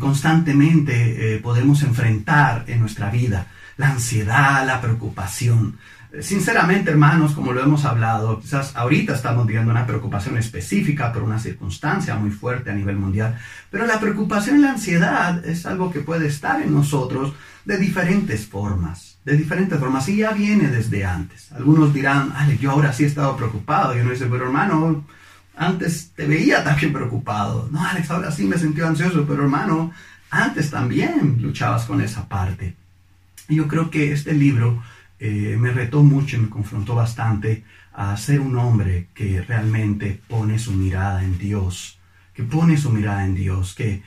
constantemente 0.00 1.38
podemos 1.40 1.82
enfrentar 1.82 2.64
en 2.66 2.80
nuestra 2.80 3.10
vida. 3.10 3.46
La 3.76 3.90
ansiedad, 3.90 4.66
la 4.66 4.80
preocupación. 4.80 5.76
Sinceramente, 6.22 6.90
hermanos, 6.90 7.32
como 7.34 7.52
lo 7.52 7.62
hemos 7.62 7.84
hablado, 7.84 8.40
quizás 8.40 8.74
ahorita 8.74 9.14
estamos 9.14 9.46
viviendo 9.46 9.70
una 9.70 9.86
preocupación 9.86 10.38
específica 10.38 11.12
por 11.12 11.22
una 11.22 11.38
circunstancia 11.38 12.14
muy 12.14 12.30
fuerte 12.30 12.70
a 12.70 12.74
nivel 12.74 12.96
mundial, 12.96 13.38
pero 13.70 13.84
la 13.84 14.00
preocupación 14.00 14.58
y 14.58 14.62
la 14.62 14.70
ansiedad 14.70 15.44
es 15.44 15.66
algo 15.66 15.92
que 15.92 16.00
puede 16.00 16.26
estar 16.26 16.62
en 16.62 16.72
nosotros 16.72 17.34
de 17.66 17.76
diferentes 17.76 18.46
formas, 18.46 19.18
de 19.26 19.36
diferentes 19.36 19.78
formas, 19.78 20.08
y 20.08 20.16
ya 20.16 20.32
viene 20.32 20.68
desde 20.68 21.04
antes. 21.04 21.52
Algunos 21.52 21.92
dirán, 21.92 22.32
Ale, 22.34 22.56
yo 22.56 22.70
ahora 22.70 22.94
sí 22.94 23.04
he 23.04 23.06
estado 23.06 23.36
preocupado, 23.36 23.94
y 23.94 24.00
uno 24.00 24.12
dice, 24.12 24.26
pero 24.30 24.46
hermano, 24.46 25.04
antes 25.58 26.12
te 26.16 26.26
veía 26.26 26.64
también 26.64 26.94
preocupado. 26.94 27.68
No, 27.70 27.84
Alex, 27.84 28.10
ahora 28.10 28.32
sí 28.32 28.46
me 28.46 28.56
sentí 28.56 28.80
ansioso, 28.80 29.26
pero 29.28 29.42
hermano, 29.42 29.92
antes 30.30 30.70
también 30.70 31.36
luchabas 31.42 31.84
con 31.84 32.00
esa 32.00 32.26
parte. 32.26 32.74
Y 33.50 33.56
yo 33.56 33.68
creo 33.68 33.90
que 33.90 34.12
este 34.12 34.32
libro 34.32 34.82
eh, 35.20 35.56
me 35.58 35.72
retó 35.72 36.02
mucho 36.02 36.36
y 36.36 36.40
me 36.40 36.48
confrontó 36.48 36.94
bastante 36.94 37.64
a 37.92 38.16
ser 38.16 38.38
un 38.38 38.56
hombre 38.56 39.08
que 39.12 39.42
realmente 39.42 40.20
pone 40.28 40.58
su 40.60 40.72
mirada 40.72 41.24
en 41.24 41.38
Dios, 41.38 41.98
que 42.32 42.44
pone 42.44 42.76
su 42.76 42.90
mirada 42.90 43.24
en 43.24 43.34
Dios, 43.34 43.74
que, 43.74 43.94
eh, 43.94 44.02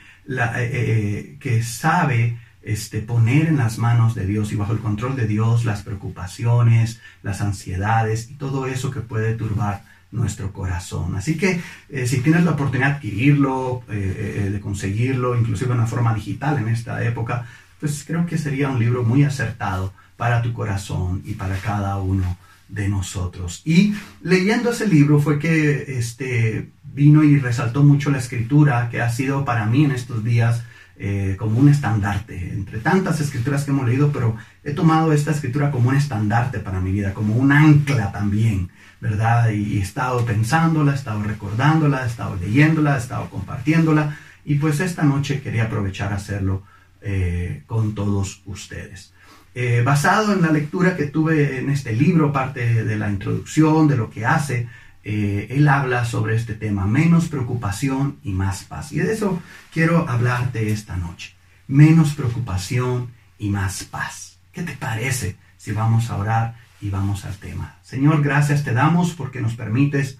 eh, 0.56 1.36
que 1.38 1.62
sabe 1.62 2.38
este, 2.62 3.02
poner 3.02 3.48
en 3.48 3.58
las 3.58 3.76
manos 3.76 4.14
de 4.14 4.26
Dios 4.26 4.52
y 4.52 4.56
bajo 4.56 4.72
el 4.72 4.78
control 4.78 5.14
de 5.16 5.26
Dios 5.26 5.66
las 5.66 5.82
preocupaciones, 5.82 7.00
las 7.22 7.42
ansiedades 7.42 8.30
y 8.30 8.34
todo 8.34 8.66
eso 8.66 8.90
que 8.90 9.00
puede 9.00 9.34
turbar 9.34 9.84
nuestro 10.12 10.52
corazón. 10.52 11.14
Así 11.16 11.36
que 11.36 11.60
si 12.06 12.20
tienes 12.20 12.44
la 12.44 12.52
oportunidad 12.52 12.88
de 12.88 12.94
adquirirlo, 12.96 13.82
de 13.88 14.60
conseguirlo, 14.62 15.38
inclusive 15.38 15.72
en 15.72 15.78
una 15.78 15.86
forma 15.86 16.14
digital 16.14 16.58
en 16.58 16.68
esta 16.68 17.02
época, 17.02 17.46
pues 17.80 18.04
creo 18.06 18.26
que 18.26 18.38
sería 18.38 18.68
un 18.68 18.78
libro 18.78 19.02
muy 19.02 19.24
acertado 19.24 19.92
para 20.22 20.40
tu 20.40 20.52
corazón 20.52 21.20
y 21.24 21.32
para 21.34 21.56
cada 21.56 21.96
uno 21.96 22.36
de 22.68 22.88
nosotros. 22.88 23.60
Y 23.64 23.92
leyendo 24.22 24.70
ese 24.70 24.86
libro 24.86 25.18
fue 25.18 25.40
que 25.40 25.98
este, 25.98 26.70
vino 26.94 27.24
y 27.24 27.40
resaltó 27.40 27.82
mucho 27.82 28.08
la 28.12 28.18
escritura, 28.18 28.88
que 28.88 29.00
ha 29.00 29.10
sido 29.10 29.44
para 29.44 29.66
mí 29.66 29.84
en 29.84 29.90
estos 29.90 30.22
días 30.22 30.62
eh, 30.96 31.34
como 31.40 31.58
un 31.58 31.68
estandarte, 31.68 32.52
entre 32.52 32.78
tantas 32.78 33.18
escrituras 33.18 33.64
que 33.64 33.72
hemos 33.72 33.84
leído, 33.84 34.12
pero 34.12 34.36
he 34.62 34.74
tomado 34.74 35.12
esta 35.12 35.32
escritura 35.32 35.72
como 35.72 35.88
un 35.88 35.96
estandarte 35.96 36.60
para 36.60 36.80
mi 36.80 36.92
vida, 36.92 37.14
como 37.14 37.34
un 37.34 37.50
ancla 37.50 38.12
también, 38.12 38.70
¿verdad? 39.00 39.50
Y, 39.50 39.78
he 39.78 39.82
estado 39.82 40.24
pensándola, 40.24 40.92
he 40.92 40.94
estado 40.94 41.20
recordándola, 41.24 42.04
he 42.04 42.06
estado 42.06 42.36
leyéndola, 42.36 42.94
he 42.94 42.98
estado 42.98 43.28
compartiéndola, 43.28 44.16
y 44.44 44.54
pues 44.54 44.78
esta 44.78 45.02
noche 45.02 45.40
quería 45.42 45.64
aprovechar 45.64 46.12
hacerlo 46.12 46.62
eh, 47.00 47.64
con 47.66 47.96
todos 47.96 48.42
ustedes. 48.46 49.12
Eh, 49.54 49.82
basado 49.84 50.32
en 50.32 50.40
la 50.40 50.50
lectura 50.50 50.96
que 50.96 51.06
tuve 51.06 51.58
en 51.58 51.68
este 51.68 51.92
libro, 51.92 52.32
parte 52.32 52.84
de 52.84 52.96
la 52.96 53.10
introducción, 53.10 53.86
de 53.86 53.96
lo 53.96 54.08
que 54.10 54.24
hace, 54.24 54.68
eh, 55.04 55.48
él 55.50 55.68
habla 55.68 56.04
sobre 56.04 56.36
este 56.36 56.54
tema, 56.54 56.86
menos 56.86 57.28
preocupación 57.28 58.18
y 58.22 58.32
más 58.32 58.64
paz. 58.64 58.92
Y 58.92 58.98
de 58.98 59.12
eso 59.12 59.42
quiero 59.72 60.08
hablarte 60.08 60.70
esta 60.70 60.96
noche. 60.96 61.34
Menos 61.66 62.14
preocupación 62.14 63.10
y 63.38 63.50
más 63.50 63.84
paz. 63.84 64.38
¿Qué 64.52 64.62
te 64.62 64.72
parece 64.72 65.36
si 65.56 65.72
vamos 65.72 66.10
a 66.10 66.16
orar 66.16 66.56
y 66.80 66.90
vamos 66.90 67.24
al 67.24 67.36
tema? 67.36 67.76
Señor, 67.82 68.22
gracias 68.22 68.64
te 68.64 68.72
damos 68.72 69.12
porque 69.12 69.40
nos 69.40 69.54
permites 69.54 70.18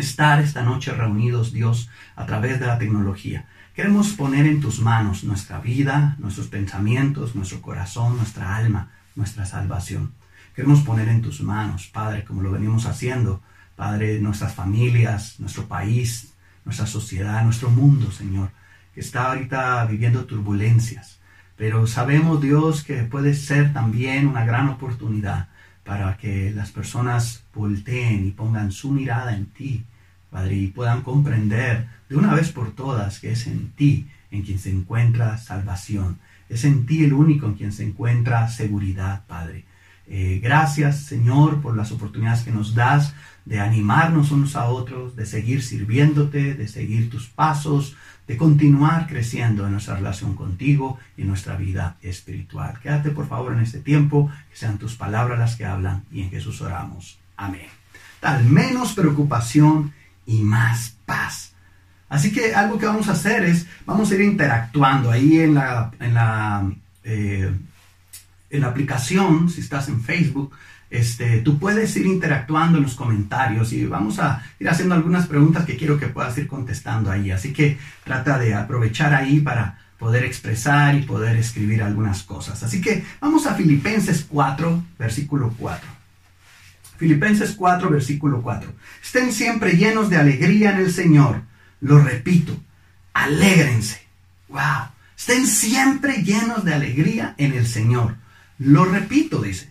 estar 0.00 0.40
esta 0.40 0.62
noche 0.62 0.92
reunidos, 0.92 1.52
Dios, 1.52 1.88
a 2.16 2.26
través 2.26 2.60
de 2.60 2.66
la 2.66 2.78
tecnología. 2.78 3.46
Queremos 3.74 4.12
poner 4.12 4.46
en 4.46 4.60
tus 4.60 4.80
manos 4.80 5.24
nuestra 5.24 5.60
vida, 5.60 6.16
nuestros 6.18 6.48
pensamientos, 6.48 7.34
nuestro 7.34 7.60
corazón, 7.60 8.16
nuestra 8.16 8.56
alma, 8.56 8.90
nuestra 9.14 9.44
salvación. 9.44 10.12
Queremos 10.54 10.80
poner 10.80 11.08
en 11.08 11.22
tus 11.22 11.40
manos, 11.40 11.86
Padre, 11.86 12.24
como 12.24 12.42
lo 12.42 12.50
venimos 12.50 12.86
haciendo, 12.86 13.42
Padre, 13.76 14.18
nuestras 14.20 14.54
familias, 14.54 15.38
nuestro 15.38 15.68
país, 15.68 16.34
nuestra 16.64 16.86
sociedad, 16.86 17.44
nuestro 17.44 17.70
mundo, 17.70 18.10
Señor, 18.10 18.50
que 18.92 19.00
está 19.00 19.28
ahorita 19.28 19.84
viviendo 19.86 20.24
turbulencias. 20.24 21.20
Pero 21.56 21.86
sabemos, 21.86 22.40
Dios, 22.40 22.84
que 22.84 23.04
puede 23.04 23.34
ser 23.34 23.72
también 23.72 24.26
una 24.26 24.44
gran 24.44 24.68
oportunidad 24.68 25.48
para 25.88 26.18
que 26.18 26.52
las 26.54 26.70
personas 26.70 27.44
volteen 27.54 28.26
y 28.26 28.30
pongan 28.32 28.72
su 28.72 28.90
mirada 28.90 29.34
en 29.34 29.46
ti, 29.46 29.84
Padre, 30.30 30.54
y 30.54 30.66
puedan 30.66 31.00
comprender 31.00 31.86
de 32.10 32.16
una 32.16 32.34
vez 32.34 32.52
por 32.52 32.72
todas 32.72 33.20
que 33.20 33.32
es 33.32 33.46
en 33.46 33.70
ti 33.70 34.06
en 34.30 34.42
quien 34.42 34.58
se 34.58 34.70
encuentra 34.70 35.38
salvación. 35.38 36.18
Es 36.50 36.66
en 36.66 36.84
ti 36.84 37.04
el 37.04 37.14
único 37.14 37.46
en 37.46 37.54
quien 37.54 37.72
se 37.72 37.84
encuentra 37.84 38.48
seguridad, 38.48 39.24
Padre. 39.26 39.64
Eh, 40.06 40.40
gracias, 40.42 41.04
Señor, 41.04 41.62
por 41.62 41.74
las 41.74 41.90
oportunidades 41.90 42.42
que 42.42 42.52
nos 42.52 42.74
das 42.74 43.14
de 43.46 43.58
animarnos 43.58 44.30
unos 44.30 44.56
a 44.56 44.66
otros, 44.66 45.16
de 45.16 45.24
seguir 45.24 45.62
sirviéndote, 45.62 46.52
de 46.52 46.68
seguir 46.68 47.08
tus 47.08 47.28
pasos, 47.28 47.96
de 48.28 48.36
continuar 48.36 49.06
creciendo 49.06 49.64
en 49.64 49.72
nuestra 49.72 49.96
relación 49.96 50.34
contigo 50.34 50.98
y 51.16 51.22
en 51.22 51.28
nuestra 51.28 51.56
vida 51.56 51.96
espiritual. 52.02 52.78
Quédate, 52.82 53.10
por 53.10 53.26
favor, 53.26 53.54
en 53.54 53.60
este 53.60 53.80
tiempo, 53.80 54.30
que 54.50 54.56
sean 54.56 54.78
tus 54.78 54.96
palabras 54.96 55.38
las 55.38 55.56
que 55.56 55.64
hablan 55.64 56.04
y 56.12 56.20
en 56.20 56.30
Jesús 56.30 56.60
oramos. 56.60 57.18
Amén. 57.38 57.68
Tal 58.20 58.44
menos 58.44 58.92
preocupación 58.92 59.94
y 60.26 60.42
más 60.42 60.94
paz. 61.06 61.54
Así 62.10 62.30
que 62.30 62.54
algo 62.54 62.78
que 62.78 62.84
vamos 62.84 63.08
a 63.08 63.12
hacer 63.12 63.44
es, 63.44 63.66
vamos 63.86 64.10
a 64.10 64.14
ir 64.14 64.20
interactuando 64.20 65.10
ahí 65.10 65.40
en 65.40 65.54
la, 65.54 65.90
en 65.98 66.14
la, 66.14 66.70
eh, 67.04 67.50
en 68.50 68.60
la 68.60 68.66
aplicación, 68.66 69.48
si 69.48 69.62
estás 69.62 69.88
en 69.88 70.02
Facebook, 70.02 70.52
este, 70.90 71.40
tú 71.40 71.58
puedes 71.58 71.94
ir 71.96 72.06
interactuando 72.06 72.78
en 72.78 72.84
los 72.84 72.94
comentarios 72.94 73.72
y 73.72 73.84
vamos 73.86 74.18
a 74.18 74.42
ir 74.58 74.68
haciendo 74.68 74.94
algunas 74.94 75.26
preguntas 75.26 75.64
que 75.66 75.76
quiero 75.76 75.98
que 75.98 76.06
puedas 76.06 76.36
ir 76.38 76.46
contestando 76.46 77.10
ahí. 77.10 77.30
Así 77.30 77.52
que 77.52 77.78
trata 78.04 78.38
de 78.38 78.54
aprovechar 78.54 79.14
ahí 79.14 79.40
para 79.40 79.78
poder 79.98 80.24
expresar 80.24 80.94
y 80.94 81.02
poder 81.02 81.36
escribir 81.36 81.82
algunas 81.82 82.22
cosas. 82.22 82.62
Así 82.62 82.80
que 82.80 83.04
vamos 83.20 83.46
a 83.46 83.54
Filipenses 83.54 84.24
4, 84.28 84.82
versículo 84.98 85.52
4. 85.58 85.88
Filipenses 86.96 87.52
4, 87.52 87.90
versículo 87.90 88.42
4. 88.42 88.72
Estén 89.02 89.32
siempre 89.32 89.72
llenos 89.72 90.08
de 90.08 90.16
alegría 90.16 90.70
en 90.70 90.78
el 90.78 90.92
Señor. 90.92 91.42
Lo 91.80 92.02
repito, 92.02 92.56
alégrense. 93.12 94.02
Wow. 94.48 94.88
Estén 95.16 95.46
siempre 95.46 96.22
llenos 96.22 96.64
de 96.64 96.74
alegría 96.74 97.34
en 97.38 97.52
el 97.52 97.66
Señor. 97.66 98.16
Lo 98.58 98.84
repito, 98.84 99.42
dice. 99.42 99.70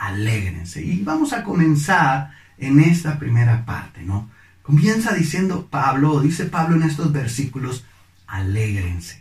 Alégrense. 0.00 0.82
Y 0.82 1.02
vamos 1.02 1.32
a 1.32 1.44
comenzar 1.44 2.32
en 2.58 2.80
esta 2.80 3.18
primera 3.18 3.64
parte, 3.64 4.02
¿no? 4.02 4.28
Comienza 4.62 5.14
diciendo 5.14 5.68
Pablo, 5.70 6.20
dice 6.20 6.44
Pablo 6.44 6.76
en 6.76 6.82
estos 6.82 7.12
versículos, 7.12 7.84
alégrense 8.26 9.20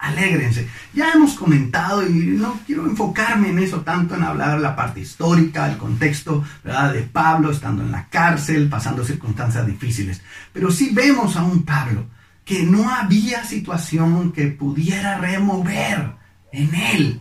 alégrense. 0.00 0.66
Ya 0.94 1.12
hemos 1.12 1.34
comentado 1.34 2.06
y 2.06 2.12
no 2.12 2.58
quiero 2.66 2.86
enfocarme 2.86 3.50
en 3.50 3.58
eso 3.58 3.82
tanto 3.82 4.14
en 4.14 4.24
hablar 4.24 4.58
la 4.58 4.74
parte 4.74 5.00
histórica, 5.00 5.70
el 5.70 5.76
contexto 5.76 6.42
¿verdad? 6.64 6.92
de 6.94 7.02
Pablo 7.02 7.50
estando 7.50 7.82
en 7.82 7.92
la 7.92 8.06
cárcel, 8.08 8.68
pasando 8.68 9.04
circunstancias 9.04 9.66
difíciles. 9.66 10.22
Pero 10.52 10.70
sí 10.70 10.90
vemos 10.92 11.36
a 11.36 11.44
un 11.44 11.64
Pablo 11.64 12.06
que 12.44 12.62
no 12.64 12.90
había 12.90 13.44
situación 13.44 14.32
que 14.32 14.46
pudiera 14.48 15.18
remover 15.18 16.14
en 16.50 16.74
él 16.74 17.19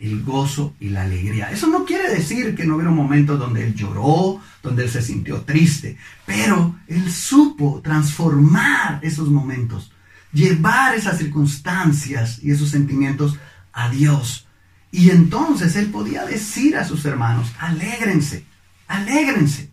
el 0.00 0.22
gozo 0.22 0.74
y 0.80 0.90
la 0.90 1.02
alegría. 1.02 1.50
Eso 1.50 1.66
no 1.66 1.84
quiere 1.84 2.08
decir 2.14 2.54
que 2.54 2.64
no 2.64 2.76
hubiera 2.76 2.90
momentos 2.90 3.38
donde 3.38 3.64
él 3.64 3.74
lloró, 3.74 4.40
donde 4.62 4.84
él 4.84 4.90
se 4.90 5.02
sintió 5.02 5.42
triste, 5.42 5.96
pero 6.24 6.76
él 6.86 7.10
supo 7.10 7.80
transformar 7.82 9.00
esos 9.02 9.28
momentos, 9.28 9.92
llevar 10.32 10.94
esas 10.94 11.18
circunstancias 11.18 12.40
y 12.42 12.50
esos 12.50 12.70
sentimientos 12.70 13.36
a 13.72 13.88
Dios. 13.90 14.46
Y 14.90 15.10
entonces 15.10 15.76
él 15.76 15.86
podía 15.86 16.24
decir 16.24 16.76
a 16.76 16.84
sus 16.84 17.04
hermanos, 17.04 17.52
alégrense, 17.58 18.44
alégrense. 18.86 19.70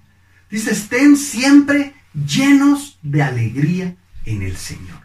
Dice, 0.49 0.71
estén 0.71 1.17
siempre 1.17 1.93
llenos 2.13 2.97
de 3.01 3.23
alegría 3.23 3.95
en 4.25 4.41
el 4.41 4.57
Señor. 4.57 4.99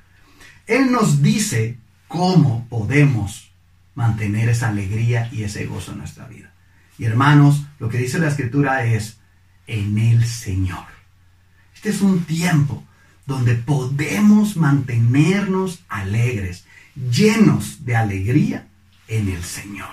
Él 0.67 0.91
nos 0.93 1.23
dice 1.23 1.79
cómo 2.09 2.67
podemos 2.69 3.50
mantener 3.95 4.49
esa 4.49 4.69
alegría 4.69 5.29
y 5.33 5.43
ese 5.43 5.67
gozo 5.67 5.93
en 5.93 5.99
nuestra 5.99 6.27
vida. 6.27 6.53
Y 6.99 7.05
hermanos, 7.05 7.65
lo 7.79 7.89
que 7.89 7.99
dice 7.99 8.19
la 8.19 8.29
escritura 8.29 8.85
es 8.85 9.19
en 9.67 9.99
el 9.99 10.25
Señor. 10.27 10.85
Este 11.75 11.91
es 11.91 12.03
un 12.03 12.25
tiempo 12.25 12.85
donde 13.27 13.55
podemos 13.55 14.57
mantenernos 14.57 15.81
alegres, 15.89 16.65
llenos 16.95 17.85
de 17.85 17.97
alegría 17.97 18.67
en 19.09 19.29
el 19.29 19.43
Señor. 19.43 19.89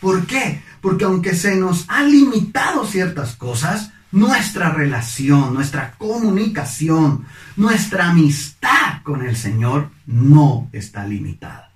¿Por 0.00 0.26
qué? 0.26 0.62
Porque 0.80 1.04
aunque 1.04 1.34
se 1.34 1.56
nos 1.56 1.86
ha 1.88 2.02
limitado 2.02 2.86
ciertas 2.86 3.34
cosas, 3.34 3.92
nuestra 4.12 4.70
relación, 4.70 5.54
nuestra 5.54 5.92
comunicación, 5.98 7.24
nuestra 7.56 8.10
amistad 8.10 9.02
con 9.02 9.26
el 9.26 9.36
Señor 9.36 9.90
no 10.06 10.68
está 10.72 11.06
limitada. 11.06 11.72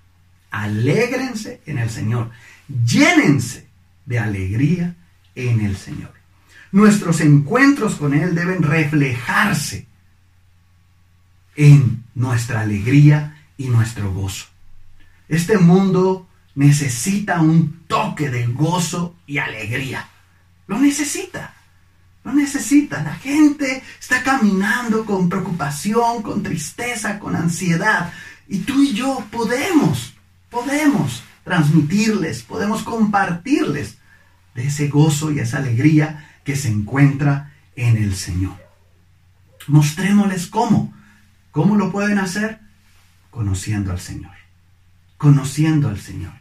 Alégrense 0.50 1.60
en 1.66 1.78
el 1.78 1.90
Señor. 1.90 2.30
Llénense 2.84 3.66
de 4.06 4.18
alegría 4.18 4.96
en 5.34 5.60
el 5.60 5.76
Señor. 5.76 6.12
Nuestros 6.72 7.20
encuentros 7.20 7.96
con 7.96 8.14
Él 8.14 8.34
deben 8.34 8.62
reflejarse 8.62 9.86
en 11.56 12.04
nuestra 12.14 12.60
alegría 12.60 13.44
y 13.56 13.68
nuestro 13.68 14.12
gozo. 14.12 14.46
Este 15.28 15.58
mundo 15.58 16.28
necesita 16.54 17.40
un 17.40 17.84
toque 17.86 18.30
de 18.30 18.46
gozo 18.46 19.16
y 19.26 19.38
alegría. 19.38 20.08
Lo 20.66 20.78
necesita. 20.78 21.54
Lo 22.24 22.32
necesita. 22.32 23.02
La 23.02 23.14
gente 23.14 23.82
está 23.98 24.22
caminando 24.22 25.04
con 25.04 25.28
preocupación, 25.28 26.22
con 26.22 26.42
tristeza, 26.42 27.18
con 27.18 27.34
ansiedad. 27.34 28.12
Y 28.48 28.58
tú 28.60 28.82
y 28.82 28.92
yo 28.92 29.24
podemos, 29.30 30.14
podemos 30.50 31.22
transmitirles, 31.44 32.42
podemos 32.42 32.82
compartirles 32.82 33.98
de 34.54 34.66
ese 34.66 34.88
gozo 34.88 35.30
y 35.30 35.38
esa 35.38 35.58
alegría 35.58 36.28
que 36.44 36.56
se 36.56 36.68
encuentra 36.68 37.52
en 37.76 37.96
el 37.96 38.14
Señor. 38.14 38.56
Mostrémosles 39.66 40.46
cómo. 40.46 40.92
¿Cómo 41.50 41.76
lo 41.76 41.90
pueden 41.90 42.18
hacer? 42.18 42.60
Conociendo 43.30 43.92
al 43.92 44.00
Señor. 44.00 44.32
Conociendo 45.16 45.88
al 45.88 45.98
Señor. 45.98 46.32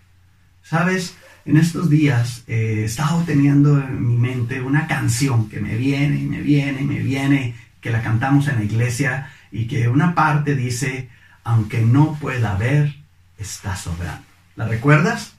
Sabes, 0.63 1.15
en 1.45 1.57
estos 1.57 1.89
días 1.89 2.43
eh, 2.47 2.81
he 2.81 2.85
estado 2.85 3.23
teniendo 3.23 3.79
en 3.79 4.07
mi 4.07 4.17
mente 4.17 4.61
una 4.61 4.87
canción 4.87 5.49
que 5.49 5.59
me 5.59 5.75
viene 5.75 6.19
y 6.19 6.25
me 6.25 6.41
viene 6.41 6.81
y 6.81 6.85
me 6.85 6.99
viene, 6.99 7.55
que 7.81 7.89
la 7.89 8.03
cantamos 8.03 8.47
en 8.47 8.55
la 8.55 8.63
iglesia 8.63 9.31
y 9.51 9.67
que 9.67 9.87
una 9.87 10.13
parte 10.13 10.55
dice, 10.55 11.09
aunque 11.43 11.81
no 11.81 12.17
pueda 12.19 12.55
ver, 12.55 12.98
está 13.39 13.75
sobrando. 13.75 14.25
¿La 14.55 14.67
recuerdas? 14.67 15.33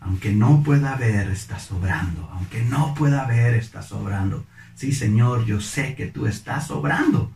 Aunque 0.00 0.32
no 0.32 0.62
pueda 0.62 0.94
ver, 0.96 1.28
está 1.30 1.58
sobrando. 1.58 2.28
Aunque 2.32 2.62
no 2.62 2.94
pueda 2.94 3.26
ver, 3.26 3.54
está 3.54 3.82
sobrando. 3.82 4.46
Sí, 4.74 4.92
Señor, 4.92 5.44
yo 5.44 5.60
sé 5.60 5.94
que 5.94 6.06
tú 6.06 6.26
estás 6.26 6.68
sobrando. 6.68 7.30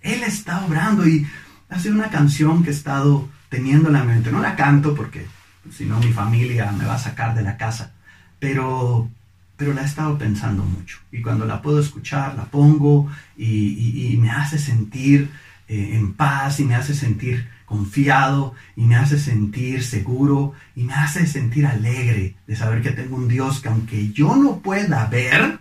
Él 0.00 0.22
está 0.22 0.64
obrando 0.64 1.06
y 1.08 1.26
hace 1.68 1.90
una 1.90 2.10
canción 2.10 2.62
que 2.62 2.70
he 2.70 2.72
estado 2.72 3.28
teniendo 3.48 3.88
en 3.88 3.94
la 3.94 4.04
mente. 4.04 4.30
No 4.30 4.40
la 4.40 4.56
canto 4.56 4.94
porque 4.94 5.26
si 5.70 5.84
no 5.86 5.98
mi 5.98 6.12
familia 6.12 6.70
me 6.72 6.84
va 6.84 6.94
a 6.94 6.98
sacar 6.98 7.34
de 7.34 7.42
la 7.42 7.56
casa. 7.56 7.92
Pero, 8.38 9.08
pero 9.56 9.72
la 9.72 9.82
he 9.82 9.86
estado 9.86 10.18
pensando 10.18 10.64
mucho. 10.64 10.98
Y 11.10 11.22
cuando 11.22 11.46
la 11.46 11.62
puedo 11.62 11.80
escuchar, 11.80 12.34
la 12.34 12.44
pongo 12.44 13.10
y, 13.36 14.18
me 14.20 14.30
hace 14.30 14.58
sentir 14.58 15.30
eh, 15.68 15.90
en 15.94 16.14
paz 16.14 16.60
y 16.60 16.64
me 16.64 16.74
hace 16.74 16.94
sentir 16.94 17.48
confiado 17.74 18.54
y 18.76 18.84
me 18.84 18.94
hace 18.94 19.18
sentir 19.18 19.82
seguro 19.82 20.52
y 20.76 20.84
me 20.84 20.94
hace 20.94 21.26
sentir 21.26 21.66
alegre 21.66 22.36
de 22.46 22.54
saber 22.54 22.82
que 22.82 22.92
tengo 22.92 23.16
un 23.16 23.26
Dios 23.26 23.60
que 23.60 23.68
aunque 23.68 24.12
yo 24.12 24.36
no 24.36 24.60
pueda 24.60 25.06
ver, 25.06 25.58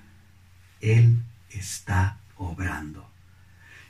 Él 0.80 1.18
está 1.50 2.18
obrando. 2.38 3.10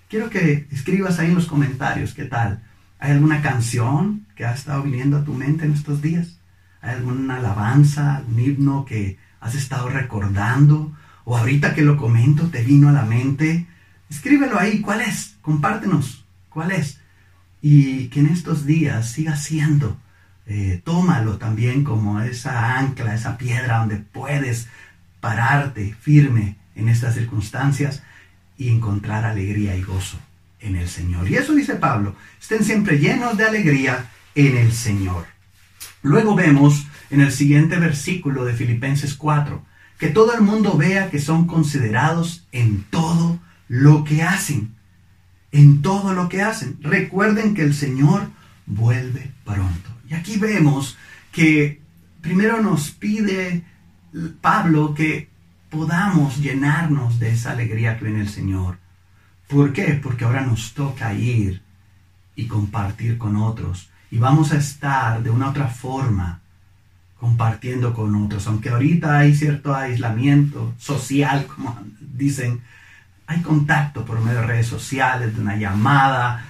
Quiero 0.08 0.30
que 0.30 0.68
escribas 0.72 1.20
ahí 1.20 1.28
en 1.28 1.36
los 1.36 1.48
comentarios 1.48 2.14
qué 2.14 2.24
tal. 2.24 2.64
¿Hay 2.98 3.12
alguna 3.12 3.42
canción 3.42 4.26
que 4.38 4.46
ha 4.46 4.54
estado 4.54 4.84
viniendo 4.84 5.18
a 5.18 5.26
tu 5.26 5.34
mente 5.34 5.66
en 5.66 5.74
estos 5.74 6.02
días? 6.02 6.38
¿Hay 6.82 6.96
alguna 6.96 7.36
alabanza, 7.36 8.24
un 8.26 8.40
himno 8.40 8.86
que 8.86 9.18
has 9.42 9.54
estado 9.56 9.90
recordando? 9.90 10.94
¿O 11.26 11.38
ahorita 11.38 11.76
que 11.76 11.82
lo 11.82 11.98
comento 11.98 12.48
te 12.48 12.64
vino 12.64 12.88
a 12.88 12.94
la 12.94 13.04
mente? 13.04 13.68
Escríbelo 14.10 14.58
ahí, 14.58 14.80
¿cuál 14.80 15.02
es? 15.02 15.36
Compártenos, 15.42 16.24
¿cuál 16.48 16.72
es? 16.72 17.03
Y 17.64 18.10
que 18.10 18.20
en 18.20 18.28
estos 18.28 18.68
días 18.68 19.10
siga 19.10 19.36
siendo. 19.36 19.98
Eh, 20.46 20.82
tómalo 20.84 21.38
también 21.38 21.84
como 21.84 22.22
esa 22.22 22.78
ancla, 22.78 23.16
esa 23.16 23.38
piedra 23.38 23.80
donde 23.80 23.98
puedes 23.98 24.68
pararte 25.20 25.96
firme 26.00 26.58
en 26.76 26.90
estas 26.90 27.16
circunstancias 27.16 28.04
y 28.58 28.68
encontrar 28.70 29.24
alegría 29.24 29.76
y 29.76 29.82
gozo 29.82 30.20
en 30.60 30.76
el 30.76 30.90
Señor. 30.90 31.30
Y 31.30 31.36
eso 31.36 31.54
dice 31.54 31.76
Pablo, 31.76 32.16
estén 32.42 32.64
siempre 32.64 33.00
llenos 33.00 33.38
de 33.38 33.46
alegría 33.46 34.10
en 34.36 34.58
el 34.58 34.74
Señor. 34.74 35.26
Luego 36.02 36.36
vemos 36.36 36.86
en 37.10 37.22
el 37.22 37.32
siguiente 37.32 37.78
versículo 37.78 38.44
de 38.44 38.54
Filipenses 38.54 39.16
4, 39.16 39.64
que 39.98 40.10
todo 40.10 40.34
el 40.34 40.42
mundo 40.42 40.78
vea 40.78 41.10
que 41.10 41.20
son 41.20 41.48
considerados 41.48 42.46
en 42.52 42.84
todo 42.90 43.40
lo 43.70 44.04
que 44.04 44.24
hacen. 44.24 44.76
En 45.54 45.82
todo 45.82 46.14
lo 46.14 46.28
que 46.28 46.42
hacen. 46.42 46.78
Recuerden 46.82 47.54
que 47.54 47.62
el 47.62 47.74
Señor 47.74 48.30
vuelve 48.66 49.32
pronto. 49.46 49.90
Y 50.10 50.14
aquí 50.14 50.38
vemos 50.38 50.98
que 51.32 51.80
primero 52.22 52.62
nos 52.62 52.92
pide 52.92 53.64
Pablo 54.42 54.94
que 54.94 55.30
podamos 55.70 56.38
llenarnos 56.40 57.20
de 57.20 57.32
esa 57.32 57.52
alegría 57.52 57.98
que 57.98 58.06
viene 58.06 58.22
el 58.22 58.30
Señor. 58.30 58.78
¿Por 59.48 59.74
qué? 59.74 60.00
Porque 60.02 60.26
ahora 60.26 60.46
nos 60.46 60.74
toca 60.74 61.14
ir 61.14 61.62
y 62.36 62.48
compartir 62.48 63.18
con 63.18 63.36
otros. 63.36 63.90
Y 64.12 64.18
vamos 64.18 64.52
a 64.52 64.58
estar 64.58 65.24
de 65.24 65.30
una 65.30 65.50
otra 65.50 65.68
forma 65.68 66.42
compartiendo 67.20 67.94
con 67.94 68.14
otros. 68.16 68.48
Aunque 68.48 68.70
ahorita 68.70 69.18
hay 69.18 69.34
cierto 69.34 69.74
aislamiento 69.74 70.74
social, 70.78 71.48
como 71.48 71.80
dicen, 72.00 72.62
hay 73.28 73.42
contacto 73.42 74.06
por 74.06 74.22
medio 74.22 74.42
de 74.42 74.48
redes 74.48 74.68
sociales, 74.68 75.36
de 75.36 75.42
una 75.42 75.56
llamada, 75.56 76.46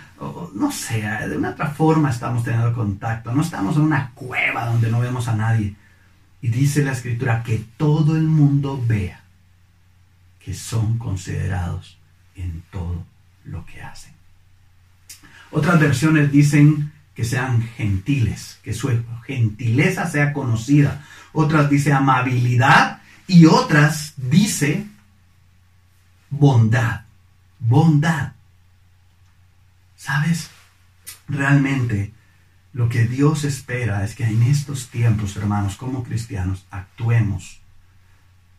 no 0.53 0.71
sé, 0.71 1.01
de 1.01 1.38
una 1.38 1.51
otra 1.51 1.67
forma 1.67 2.09
estamos 2.09 2.43
teniendo 2.43 2.73
contacto. 2.73 3.33
No 3.33 3.41
estamos 3.41 3.75
en 3.75 3.83
una 3.83 4.12
cueva 4.13 4.65
donde 4.65 4.89
no 4.89 4.99
vemos 4.99 5.27
a 5.27 5.36
nadie. 5.36 5.75
Y 6.41 6.47
dice 6.49 6.83
la 6.83 6.91
escritura 6.91 7.43
que 7.43 7.63
todo 7.77 8.15
el 8.15 8.23
mundo 8.23 8.81
vea 8.86 9.21
que 10.43 10.53
son 10.53 10.97
considerados 10.97 11.97
en 12.36 12.63
todo 12.69 13.05
lo 13.45 13.65
que 13.65 13.81
hacen. 13.81 14.13
Otras 15.51 15.79
versiones 15.79 16.31
dicen 16.31 16.91
que 17.15 17.23
sean 17.23 17.62
gentiles, 17.62 18.59
que 18.63 18.73
su 18.73 18.89
gentileza 19.25 20.09
sea 20.09 20.33
conocida. 20.33 21.05
Otras 21.31 21.69
dice 21.69 21.93
amabilidad 21.93 23.01
y 23.27 23.45
otras 23.45 24.13
dice 24.17 24.86
bondad. 26.39 27.05
Bondad. 27.59 28.33
¿Sabes? 29.95 30.49
Realmente 31.27 32.13
lo 32.73 32.89
que 32.89 33.05
Dios 33.05 33.43
espera 33.43 34.03
es 34.03 34.15
que 34.15 34.25
en 34.25 34.43
estos 34.43 34.89
tiempos, 34.89 35.37
hermanos, 35.37 35.75
como 35.75 36.03
cristianos, 36.03 36.65
actuemos, 36.71 37.61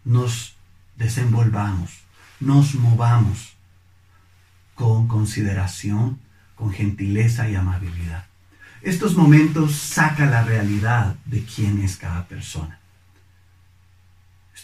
nos 0.05 0.57
desenvolvamos, 0.97 2.05
nos 2.41 2.75
movamos 2.75 3.57
con 4.75 5.09
consideración, 5.09 6.21
con 6.55 6.73
gentileza 6.73 7.49
y 7.49 7.57
amabilidad. 7.57 8.27
Estos 8.83 9.17
momentos 9.17 9.75
sacan 9.75 10.31
la 10.31 10.45
realidad 10.45 11.17
de 11.25 11.45
quién 11.45 11.81
es 11.81 11.97
cada 11.97 12.27
persona. 12.29 12.79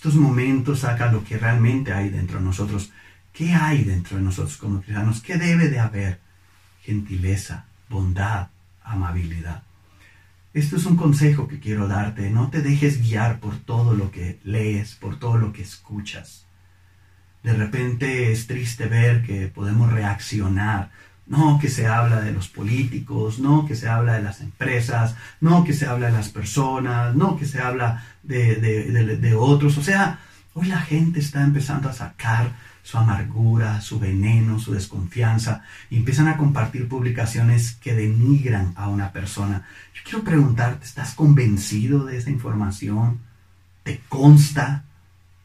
Estos 0.00 0.14
momentos 0.14 0.78
sacan 0.78 1.12
lo 1.12 1.22
que 1.22 1.36
realmente 1.36 1.92
hay 1.92 2.08
dentro 2.08 2.38
de 2.38 2.44
nosotros. 2.46 2.90
¿Qué 3.34 3.52
hay 3.52 3.84
dentro 3.84 4.16
de 4.16 4.22
nosotros 4.22 4.56
como 4.56 4.80
cristianos? 4.80 5.20
¿Qué 5.20 5.36
debe 5.36 5.68
de 5.68 5.78
haber? 5.78 6.20
gentileza, 6.80 7.66
bondad, 7.90 8.48
amabilidad. 8.82 9.62
Esto 10.54 10.76
es 10.76 10.86
un 10.86 10.96
consejo 10.96 11.48
que 11.48 11.60
quiero 11.60 11.86
darte. 11.86 12.30
No 12.30 12.48
te 12.48 12.62
dejes 12.62 13.02
guiar 13.02 13.40
por 13.40 13.58
todo 13.58 13.92
lo 13.92 14.10
que 14.10 14.40
lees, 14.42 14.94
por 14.94 15.18
todo 15.18 15.36
lo 15.36 15.52
que 15.52 15.60
escuchas. 15.60 16.46
De 17.42 17.52
repente 17.52 18.32
es 18.32 18.46
triste 18.46 18.86
ver 18.86 19.22
que 19.22 19.48
podemos 19.48 19.92
reaccionar. 19.92 20.92
No 21.30 21.58
que 21.60 21.70
se 21.70 21.86
habla 21.86 22.20
de 22.20 22.32
los 22.32 22.48
políticos, 22.48 23.38
no 23.38 23.64
que 23.64 23.76
se 23.76 23.88
habla 23.88 24.14
de 24.14 24.22
las 24.22 24.40
empresas, 24.40 25.14
no 25.40 25.64
que 25.64 25.72
se 25.72 25.86
habla 25.86 26.08
de 26.08 26.12
las 26.12 26.28
personas, 26.28 27.14
no 27.14 27.38
que 27.38 27.46
se 27.46 27.60
habla 27.60 28.04
de, 28.22 28.56
de 28.56 29.34
otros. 29.34 29.78
O 29.78 29.82
sea, 29.82 30.18
hoy 30.54 30.66
la 30.66 30.80
gente 30.80 31.20
está 31.20 31.42
empezando 31.42 31.88
a 31.88 31.92
sacar 31.92 32.52
su 32.82 32.98
amargura, 32.98 33.80
su 33.80 34.00
veneno, 34.00 34.58
su 34.58 34.72
desconfianza, 34.72 35.62
y 35.90 35.96
empiezan 35.96 36.28
a 36.28 36.36
compartir 36.36 36.88
publicaciones 36.88 37.72
que 37.74 37.94
denigran 37.94 38.72
a 38.76 38.88
una 38.88 39.12
persona. 39.12 39.66
Yo 39.94 40.02
quiero 40.02 40.24
preguntarte, 40.24 40.84
¿estás 40.84 41.14
convencido 41.14 42.04
de 42.06 42.16
esa 42.16 42.30
información? 42.30 43.20
¿Te 43.84 44.00
consta? 44.08 44.84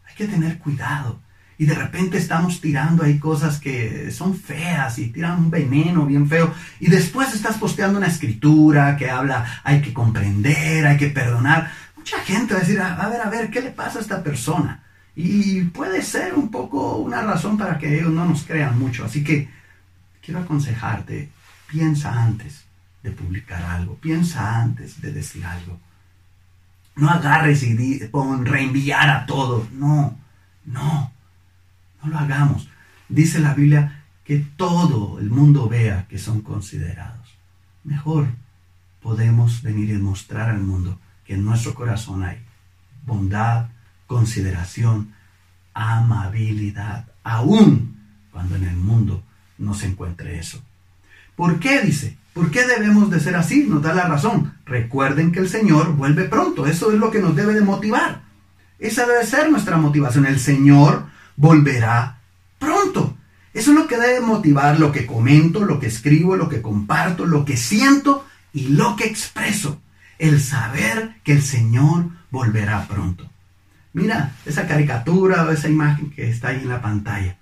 Hay 0.07 0.15
que 0.15 0.27
tener 0.27 0.57
cuidado. 0.57 1.19
Y 1.57 1.65
de 1.65 1.75
repente 1.75 2.17
estamos 2.17 2.59
tirando 2.59 3.03
ahí 3.03 3.17
cosas 3.17 3.59
que 3.59 4.11
son 4.11 4.35
feas 4.35 4.99
y 4.99 5.07
tiran 5.07 5.39
un 5.39 5.51
veneno 5.51 6.05
bien 6.05 6.27
feo. 6.27 6.53
Y 6.79 6.89
después 6.89 7.33
estás 7.33 7.57
posteando 7.57 7.97
una 7.97 8.07
escritura 8.07 8.97
que 8.97 9.09
habla, 9.09 9.61
hay 9.63 9.81
que 9.81 9.93
comprender, 9.93 10.85
hay 10.85 10.97
que 10.97 11.07
perdonar. 11.07 11.71
Mucha 11.95 12.19
gente 12.19 12.53
va 12.53 12.59
a 12.59 12.63
decir, 12.63 12.81
a 12.81 13.09
ver, 13.09 13.21
a 13.21 13.29
ver, 13.29 13.49
¿qué 13.49 13.61
le 13.61 13.71
pasa 13.71 13.99
a 13.99 14.01
esta 14.01 14.21
persona? 14.21 14.83
Y 15.15 15.61
puede 15.61 16.01
ser 16.01 16.33
un 16.33 16.51
poco 16.51 16.97
una 16.97 17.21
razón 17.21 17.57
para 17.57 17.77
que 17.77 17.99
ellos 17.99 18.11
no 18.11 18.25
nos 18.25 18.43
crean 18.43 18.77
mucho. 18.77 19.05
Así 19.05 19.23
que 19.23 19.47
quiero 20.21 20.41
aconsejarte, 20.41 21.29
piensa 21.67 22.21
antes 22.21 22.65
de 23.01 23.11
publicar 23.11 23.63
algo, 23.63 23.95
piensa 23.95 24.59
antes 24.61 24.99
de 25.01 25.13
decir 25.13 25.45
algo. 25.45 25.79
No 26.97 27.09
agarres 27.09 27.63
y 27.63 27.99
pon 28.11 28.45
reenviar 28.45 29.09
a 29.09 29.25
todos. 29.25 29.71
No, 29.71 30.17
no, 30.65 31.11
no 32.05 32.11
lo 32.11 32.19
hagamos. 32.19 32.69
Dice 33.09 33.39
la 33.39 33.53
Biblia 33.53 34.03
que 34.23 34.39
todo 34.57 35.19
el 35.19 35.29
mundo 35.29 35.67
vea 35.69 36.07
que 36.07 36.17
son 36.17 36.41
considerados. 36.41 37.37
Mejor 37.83 38.27
podemos 39.01 39.61
venir 39.61 39.91
y 39.91 39.97
mostrar 39.97 40.49
al 40.49 40.61
mundo 40.61 40.99
que 41.25 41.35
en 41.35 41.45
nuestro 41.45 41.73
corazón 41.75 42.23
hay 42.23 42.37
bondad, 43.05 43.67
consideración, 44.07 45.13
amabilidad, 45.73 47.07
aún 47.23 47.97
cuando 48.31 48.55
en 48.55 48.63
el 48.63 48.75
mundo 48.75 49.23
no 49.57 49.73
se 49.73 49.87
encuentre 49.87 50.39
eso. 50.39 50.61
¿Por 51.35 51.59
qué 51.59 51.81
dice? 51.81 52.17
¿Por 52.33 52.51
qué 52.51 52.65
debemos 52.65 53.09
de 53.09 53.19
ser 53.19 53.35
así? 53.35 53.65
Nos 53.67 53.81
da 53.81 53.93
la 53.93 54.07
razón. 54.07 54.53
Recuerden 54.65 55.31
que 55.31 55.39
el 55.39 55.49
Señor 55.49 55.95
vuelve 55.95 56.25
pronto. 56.25 56.65
Eso 56.65 56.91
es 56.91 56.99
lo 56.99 57.11
que 57.11 57.19
nos 57.19 57.35
debe 57.35 57.53
de 57.53 57.61
motivar. 57.61 58.21
Esa 58.79 59.05
debe 59.05 59.25
ser 59.25 59.49
nuestra 59.49 59.77
motivación. 59.77 60.25
El 60.25 60.39
Señor 60.39 61.05
volverá 61.35 62.19
pronto. 62.59 63.17
Eso 63.53 63.71
es 63.71 63.77
lo 63.77 63.87
que 63.87 63.97
debe 63.97 64.19
motivar 64.19 64.79
lo 64.79 64.91
que 64.91 65.05
comento, 65.05 65.63
lo 65.63 65.79
que 65.79 65.87
escribo, 65.87 66.35
lo 66.35 66.49
que 66.49 66.61
comparto, 66.61 67.25
lo 67.25 67.45
que 67.45 67.57
siento 67.57 68.25
y 68.53 68.69
lo 68.69 68.95
que 68.95 69.05
expreso. 69.05 69.81
El 70.17 70.41
saber 70.41 71.15
que 71.23 71.33
el 71.33 71.41
Señor 71.41 72.09
volverá 72.31 72.87
pronto. 72.87 73.29
Mira 73.93 74.35
esa 74.45 74.67
caricatura 74.67 75.45
o 75.45 75.51
esa 75.51 75.69
imagen 75.69 76.09
que 76.09 76.29
está 76.29 76.49
ahí 76.49 76.57
en 76.57 76.69
la 76.69 76.81
pantalla. 76.81 77.37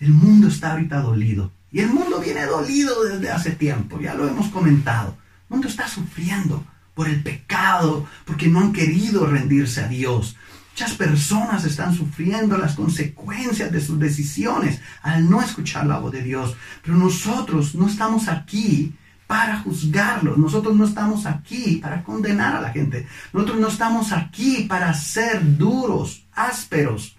El 0.00 0.10
mundo 0.10 0.48
está 0.48 0.72
ahorita 0.72 1.00
dolido. 1.00 1.52
Y 1.70 1.80
el 1.80 1.88
mundo 1.88 2.20
viene 2.20 2.46
dolido 2.46 3.04
desde 3.04 3.30
hace 3.30 3.50
tiempo, 3.50 4.00
ya 4.00 4.14
lo 4.14 4.26
hemos 4.26 4.48
comentado. 4.48 5.18
El 5.48 5.56
mundo 5.56 5.68
está 5.68 5.86
sufriendo 5.86 6.64
por 6.94 7.08
el 7.08 7.22
pecado, 7.22 8.08
porque 8.24 8.48
no 8.48 8.60
han 8.60 8.72
querido 8.72 9.26
rendirse 9.26 9.82
a 9.82 9.88
Dios. 9.88 10.36
Muchas 10.76 10.92
personas 10.92 11.64
están 11.64 11.94
sufriendo 11.94 12.58
las 12.58 12.74
consecuencias 12.74 13.72
de 13.72 13.80
sus 13.80 13.98
decisiones 13.98 14.78
al 15.00 15.30
no 15.30 15.40
escuchar 15.40 15.86
la 15.86 15.98
voz 15.98 16.12
de 16.12 16.22
Dios. 16.22 16.54
Pero 16.82 16.98
nosotros 16.98 17.74
no 17.74 17.86
estamos 17.86 18.28
aquí 18.28 18.94
para 19.26 19.60
juzgarlos. 19.60 20.36
Nosotros 20.36 20.76
no 20.76 20.84
estamos 20.84 21.24
aquí 21.24 21.76
para 21.76 22.02
condenar 22.02 22.56
a 22.56 22.60
la 22.60 22.72
gente. 22.72 23.06
Nosotros 23.32 23.58
no 23.58 23.68
estamos 23.68 24.12
aquí 24.12 24.66
para 24.68 24.92
ser 24.92 25.56
duros, 25.56 26.26
ásperos. 26.34 27.16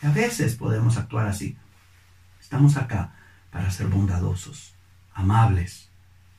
A 0.00 0.08
veces 0.08 0.54
podemos 0.54 0.96
actuar 0.96 1.26
así. 1.26 1.58
Estamos 2.40 2.78
acá 2.78 3.12
para 3.50 3.70
ser 3.70 3.88
bondadosos, 3.88 4.72
amables 5.12 5.90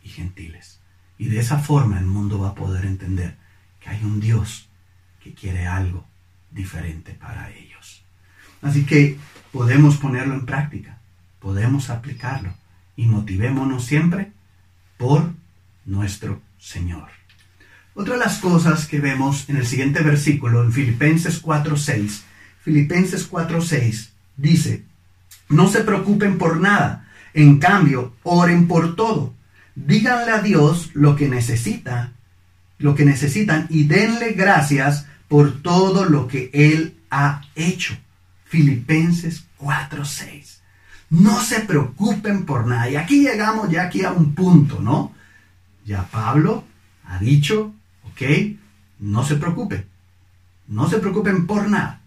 y 0.01 0.09
gentiles. 0.09 0.79
Y 1.19 1.25
de 1.25 1.41
esa 1.41 1.59
forma 1.59 1.99
el 1.99 2.07
mundo 2.07 2.39
va 2.39 2.49
a 2.49 2.55
poder 2.55 2.85
entender 2.85 3.37
que 3.79 3.91
hay 3.91 4.03
un 4.03 4.19
Dios 4.19 4.67
que 5.19 5.35
quiere 5.35 5.67
algo 5.67 6.08
diferente 6.51 7.13
para 7.13 7.51
ellos. 7.51 8.03
Así 8.61 8.85
que 8.85 9.17
podemos 9.51 9.97
ponerlo 9.97 10.33
en 10.33 10.45
práctica, 10.45 10.97
podemos 11.39 11.89
aplicarlo 11.89 12.53
y 12.95 13.05
motivémonos 13.05 13.85
siempre 13.85 14.31
por 14.97 15.31
nuestro 15.85 16.41
Señor. 16.59 17.09
Otra 17.93 18.13
de 18.13 18.19
las 18.19 18.37
cosas 18.37 18.85
que 18.85 18.99
vemos 18.99 19.49
en 19.49 19.57
el 19.57 19.65
siguiente 19.65 20.01
versículo, 20.01 20.63
en 20.63 20.71
Filipenses 20.71 21.43
4.6, 21.43 22.21
Filipenses 22.61 23.29
4.6 23.29 24.09
dice, 24.37 24.83
no 25.49 25.67
se 25.67 25.83
preocupen 25.83 26.37
por 26.37 26.59
nada, 26.59 27.07
en 27.33 27.59
cambio, 27.59 28.13
oren 28.23 28.67
por 28.67 28.95
todo. 28.95 29.33
Díganle 29.75 30.31
a 30.31 30.41
Dios 30.41 30.91
lo 30.93 31.15
que 31.15 31.27
necesita, 31.27 32.13
lo 32.77 32.95
que 32.95 33.05
necesitan 33.05 33.67
y 33.69 33.83
denle 33.85 34.33
gracias 34.33 35.07
por 35.29 35.61
todo 35.61 36.05
lo 36.05 36.27
que 36.27 36.49
Él 36.51 36.97
ha 37.09 37.43
hecho. 37.55 37.95
Filipenses 38.45 39.45
4.6. 39.59 40.57
No 41.11 41.39
se 41.39 41.61
preocupen 41.61 42.45
por 42.45 42.67
nada. 42.67 42.89
Y 42.89 42.95
aquí 42.97 43.21
llegamos 43.21 43.69
ya 43.69 43.83
aquí 43.83 44.03
a 44.03 44.11
un 44.11 44.33
punto, 44.35 44.79
¿no? 44.79 45.13
Ya 45.85 46.07
Pablo 46.07 46.65
ha 47.05 47.19
dicho, 47.19 47.73
ok, 48.03 48.21
no 48.99 49.23
se 49.23 49.35
preocupen. 49.35 49.85
No 50.67 50.89
se 50.89 50.99
preocupen 50.99 51.47
por 51.47 51.69
nada. 51.69 52.01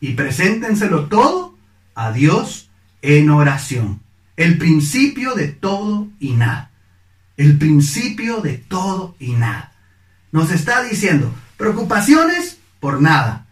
Y 0.00 0.12
preséntenselo 0.12 1.06
todo 1.08 1.56
a 1.94 2.12
Dios 2.12 2.70
en 3.02 3.30
oración. 3.30 4.00
El 4.36 4.58
principio 4.58 5.34
de 5.34 5.48
todo 5.48 6.08
y 6.20 6.32
nada. 6.32 6.70
El 7.36 7.58
principio 7.58 8.40
de 8.40 8.58
todo 8.58 9.16
y 9.18 9.32
nada. 9.32 9.72
Nos 10.32 10.50
está 10.50 10.82
diciendo, 10.82 11.32
preocupaciones 11.56 12.58
por 12.80 13.00
nada. 13.00 13.46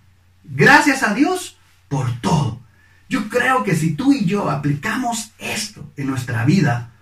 Gracias 0.45 1.03
a 1.03 1.15
Dios 1.15 1.57
por 1.89 2.13
todo. 2.21 2.61
Yo 3.09 3.29
creo 3.29 3.63
que 3.63 3.77
si 3.77 3.95
tú 3.95 4.13
y 4.13 4.25
yo 4.25 4.51
aplicamos 4.51 5.33
esto 5.39 5.93
en 5.97 6.07
nuestra 6.07 6.45
vida, 6.45 6.93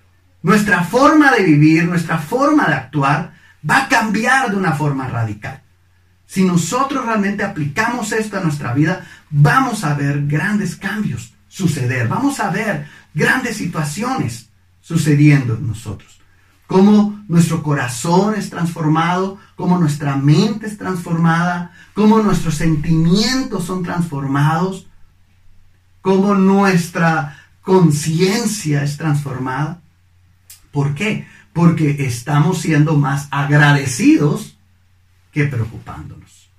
nuestra 0.42 0.82
forma 0.84 1.30
de 1.32 1.42
vivir, 1.42 1.84
nuestra 1.84 2.18
forma 2.18 2.66
de 2.66 2.74
actuar, 2.74 3.32
va 3.68 3.84
a 3.84 3.88
cambiar 3.88 4.50
de 4.50 4.56
una 4.56 4.72
forma 4.72 5.08
radical. 5.08 5.62
Si 6.26 6.44
nosotros 6.44 7.04
realmente 7.04 7.42
aplicamos 7.42 8.12
esto 8.12 8.38
a 8.38 8.40
nuestra 8.40 8.72
vida, 8.72 9.04
vamos 9.30 9.84
a 9.84 9.94
ver 9.94 10.26
grandes 10.26 10.76
cambios 10.76 11.34
suceder, 11.48 12.06
vamos 12.08 12.38
a 12.40 12.50
ver 12.50 12.86
grandes 13.12 13.56
situaciones 13.56 14.48
sucediendo 14.80 15.54
en 15.54 15.66
nosotros. 15.66 16.19
Cómo 16.70 17.20
nuestro 17.26 17.64
corazón 17.64 18.36
es 18.36 18.48
transformado, 18.48 19.40
cómo 19.56 19.76
nuestra 19.76 20.14
mente 20.14 20.68
es 20.68 20.78
transformada, 20.78 21.72
cómo 21.94 22.20
nuestros 22.22 22.54
sentimientos 22.54 23.64
son 23.64 23.82
transformados, 23.82 24.86
cómo 26.00 26.36
nuestra 26.36 27.36
conciencia 27.62 28.84
es 28.84 28.96
transformada. 28.96 29.80
¿Por 30.70 30.94
qué? 30.94 31.26
Porque 31.52 32.06
estamos 32.06 32.58
siendo 32.58 32.96
más 32.96 33.26
agradecidos 33.32 34.56
que 35.32 35.46
preocupándonos. 35.46 36.50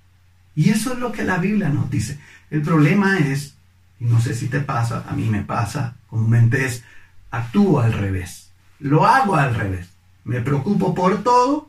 Y 0.54 0.68
eso 0.68 0.92
es 0.92 0.98
lo 0.98 1.10
que 1.10 1.24
la 1.24 1.38
Biblia 1.38 1.70
nos 1.70 1.90
dice. 1.90 2.20
El 2.50 2.60
problema 2.60 3.16
es, 3.16 3.54
y 3.98 4.04
no 4.04 4.20
sé 4.20 4.34
si 4.34 4.48
te 4.48 4.60
pasa, 4.60 5.06
a 5.08 5.14
mí 5.14 5.30
me 5.30 5.40
pasa, 5.40 5.96
comúnmente 6.06 6.66
es, 6.66 6.84
actúo 7.30 7.80
al 7.80 7.94
revés. 7.94 8.50
Lo 8.78 9.06
hago 9.06 9.36
al 9.36 9.54
revés. 9.54 9.91
Me 10.24 10.40
preocupo 10.40 10.94
por 10.94 11.22
todo 11.22 11.68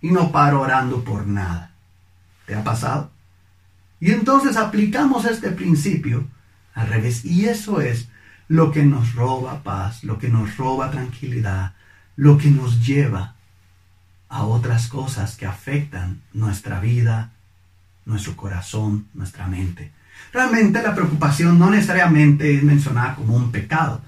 y 0.00 0.10
no 0.10 0.32
paro 0.32 0.60
orando 0.60 1.04
por 1.04 1.26
nada. 1.26 1.72
¿Te 2.46 2.54
ha 2.54 2.64
pasado? 2.64 3.10
Y 4.00 4.10
entonces 4.10 4.56
aplicamos 4.56 5.24
este 5.24 5.50
principio 5.50 6.26
al 6.74 6.88
revés. 6.88 7.24
Y 7.24 7.46
eso 7.46 7.80
es 7.80 8.08
lo 8.48 8.72
que 8.72 8.84
nos 8.84 9.14
roba 9.14 9.62
paz, 9.62 10.04
lo 10.04 10.18
que 10.18 10.28
nos 10.28 10.56
roba 10.56 10.90
tranquilidad, 10.90 11.74
lo 12.16 12.36
que 12.36 12.50
nos 12.50 12.84
lleva 12.84 13.36
a 14.28 14.44
otras 14.44 14.88
cosas 14.88 15.36
que 15.36 15.46
afectan 15.46 16.20
nuestra 16.32 16.80
vida, 16.80 17.30
nuestro 18.04 18.36
corazón, 18.36 19.06
nuestra 19.14 19.46
mente. 19.46 19.92
Realmente 20.32 20.82
la 20.82 20.94
preocupación 20.94 21.58
no 21.58 21.70
necesariamente 21.70 22.56
es 22.56 22.62
mencionada 22.62 23.14
como 23.14 23.36
un 23.36 23.52
pecado, 23.52 24.00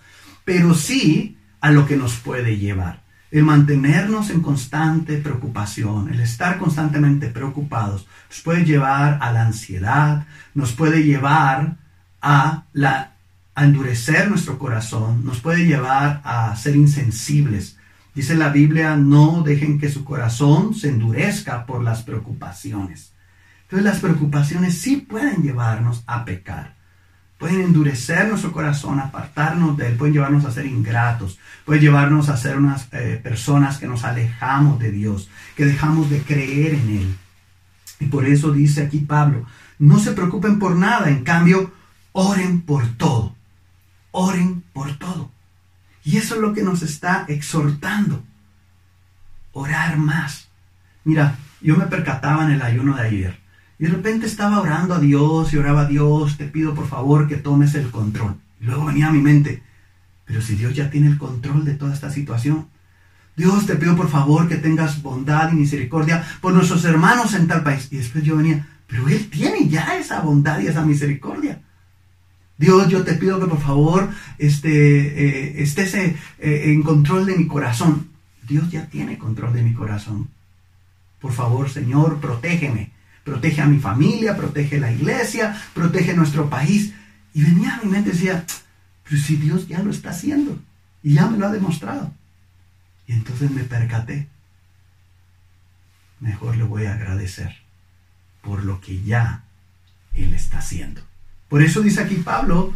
pero 0.44 0.74
sí 0.74 1.38
a 1.60 1.70
lo 1.70 1.86
que 1.86 1.96
nos 1.96 2.16
puede 2.16 2.56
llevar. 2.56 3.03
El 3.34 3.42
mantenernos 3.42 4.30
en 4.30 4.40
constante 4.40 5.16
preocupación, 5.16 6.08
el 6.08 6.20
estar 6.20 6.56
constantemente 6.56 7.26
preocupados, 7.26 8.06
nos 8.30 8.40
puede 8.42 8.64
llevar 8.64 9.18
a 9.20 9.32
la 9.32 9.42
ansiedad, 9.42 10.24
nos 10.54 10.70
puede 10.70 11.02
llevar 11.02 11.78
a, 12.22 12.62
la, 12.72 13.14
endurecer 13.56 14.30
nuestro 14.30 14.56
corazón, 14.56 15.24
nos 15.24 15.40
puede 15.40 15.66
llevar 15.66 16.20
a 16.22 16.54
ser 16.54 16.76
insensibles. 16.76 17.76
Dice 18.14 18.36
la 18.36 18.50
Biblia, 18.50 18.96
no 18.96 19.42
dejen 19.42 19.80
que 19.80 19.90
su 19.90 20.04
corazón 20.04 20.72
se 20.72 20.90
endurezca 20.90 21.66
por 21.66 21.82
las 21.82 22.04
preocupaciones. 22.04 23.14
Entonces 23.62 23.84
las 23.84 23.98
preocupaciones 23.98 24.80
sí 24.80 24.98
pueden 24.98 25.42
llevarnos 25.42 26.04
a 26.06 26.24
pecar. 26.24 26.76
Pueden 27.44 27.60
endurecer 27.60 28.26
nuestro 28.26 28.52
corazón, 28.52 28.98
apartarnos 29.00 29.76
de 29.76 29.88
él, 29.88 29.96
pueden 29.98 30.14
llevarnos 30.14 30.46
a 30.46 30.50
ser 30.50 30.64
ingratos, 30.64 31.38
pueden 31.66 31.82
llevarnos 31.82 32.30
a 32.30 32.38
ser 32.38 32.56
unas 32.56 32.88
eh, 32.90 33.20
personas 33.22 33.76
que 33.76 33.86
nos 33.86 34.02
alejamos 34.02 34.78
de 34.78 34.90
Dios, 34.90 35.28
que 35.54 35.66
dejamos 35.66 36.08
de 36.08 36.22
creer 36.22 36.72
en 36.72 36.88
Él. 36.88 37.16
Y 38.00 38.06
por 38.06 38.24
eso 38.24 38.50
dice 38.50 38.84
aquí 38.84 39.00
Pablo, 39.00 39.44
no 39.78 39.98
se 39.98 40.12
preocupen 40.12 40.58
por 40.58 40.74
nada, 40.74 41.10
en 41.10 41.22
cambio, 41.22 41.70
oren 42.12 42.62
por 42.62 42.88
todo. 42.96 43.34
Oren 44.12 44.64
por 44.72 44.96
todo. 44.96 45.30
Y 46.02 46.16
eso 46.16 46.36
es 46.36 46.40
lo 46.40 46.54
que 46.54 46.62
nos 46.62 46.80
está 46.80 47.26
exhortando. 47.28 48.24
Orar 49.52 49.98
más. 49.98 50.48
Mira, 51.04 51.36
yo 51.60 51.76
me 51.76 51.84
percataba 51.88 52.46
en 52.46 52.52
el 52.52 52.62
ayuno 52.62 52.96
de 52.96 53.02
ayer 53.02 53.43
y 53.78 53.84
de 53.84 53.90
repente 53.90 54.26
estaba 54.26 54.60
orando 54.60 54.94
a 54.94 55.00
Dios 55.00 55.52
y 55.52 55.56
oraba 55.56 55.82
a 55.82 55.88
Dios, 55.88 56.36
te 56.36 56.46
pido 56.46 56.74
por 56.74 56.86
favor 56.86 57.26
que 57.26 57.36
tomes 57.36 57.74
el 57.74 57.90
control. 57.90 58.36
Y 58.60 58.66
luego 58.66 58.84
venía 58.84 59.08
a 59.08 59.12
mi 59.12 59.20
mente, 59.20 59.62
pero 60.24 60.40
si 60.40 60.54
Dios 60.54 60.74
ya 60.74 60.90
tiene 60.90 61.08
el 61.08 61.18
control 61.18 61.64
de 61.64 61.74
toda 61.74 61.92
esta 61.92 62.10
situación, 62.10 62.68
Dios 63.36 63.66
te 63.66 63.74
pido 63.74 63.96
por 63.96 64.08
favor 64.08 64.48
que 64.48 64.56
tengas 64.56 65.02
bondad 65.02 65.52
y 65.52 65.56
misericordia 65.56 66.24
por 66.40 66.52
nuestros 66.52 66.84
hermanos 66.84 67.34
en 67.34 67.48
tal 67.48 67.64
país. 67.64 67.88
Y 67.90 67.96
después 67.96 68.22
yo 68.22 68.36
venía, 68.36 68.66
pero 68.86 69.08
Él 69.08 69.28
tiene 69.28 69.68
ya 69.68 69.96
esa 69.96 70.20
bondad 70.20 70.60
y 70.60 70.68
esa 70.68 70.84
misericordia. 70.84 71.60
Dios, 72.56 72.88
yo 72.88 73.02
te 73.02 73.14
pido 73.14 73.40
que 73.40 73.46
por 73.46 73.60
favor 73.60 74.08
este, 74.38 74.70
eh, 74.70 75.62
estés 75.62 75.94
eh, 75.96 76.16
en 76.38 76.82
control 76.84 77.26
de 77.26 77.36
mi 77.36 77.48
corazón. 77.48 78.08
Dios 78.46 78.70
ya 78.70 78.86
tiene 78.86 79.18
control 79.18 79.52
de 79.52 79.62
mi 79.62 79.74
corazón. 79.74 80.28
Por 81.20 81.32
favor, 81.32 81.68
Señor, 81.68 82.20
protégeme 82.20 82.93
protege 83.24 83.62
a 83.62 83.66
mi 83.66 83.78
familia, 83.78 84.36
protege 84.36 84.78
la 84.78 84.92
iglesia, 84.92 85.60
protege 85.72 86.14
nuestro 86.14 86.48
país. 86.48 86.92
Y 87.32 87.42
venía 87.42 87.74
a 87.74 87.84
mi 87.84 87.90
mente 87.90 88.10
y 88.10 88.12
decía, 88.12 88.44
pero 89.02 89.20
si 89.20 89.36
Dios 89.36 89.66
ya 89.66 89.80
lo 89.80 89.90
está 89.90 90.10
haciendo 90.10 90.58
y 91.02 91.14
ya 91.14 91.26
me 91.26 91.38
lo 91.38 91.46
ha 91.46 91.52
demostrado. 91.52 92.12
Y 93.06 93.12
entonces 93.12 93.50
me 93.50 93.64
percaté, 93.64 94.28
mejor 96.20 96.56
le 96.56 96.64
voy 96.64 96.86
a 96.86 96.94
agradecer 96.94 97.56
por 98.40 98.64
lo 98.64 98.80
que 98.80 99.02
ya 99.02 99.44
Él 100.14 100.32
está 100.34 100.58
haciendo. 100.58 101.02
Por 101.48 101.62
eso 101.62 101.82
dice 101.82 102.02
aquí 102.02 102.16
Pablo, 102.16 102.74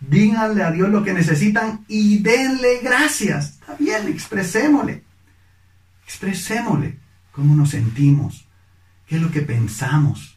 díganle 0.00 0.62
a 0.62 0.70
Dios 0.70 0.88
lo 0.90 1.02
que 1.02 1.12
necesitan 1.12 1.84
y 1.88 2.18
denle 2.18 2.80
gracias. 2.82 3.58
Está 3.60 3.74
bien, 3.74 4.08
expresémosle. 4.08 5.02
Expresémosle 6.04 6.98
cómo 7.32 7.54
nos 7.54 7.70
sentimos, 7.70 8.46
¿Qué 9.08 9.16
es 9.16 9.22
lo 9.22 9.30
que 9.30 9.42
pensamos? 9.42 10.36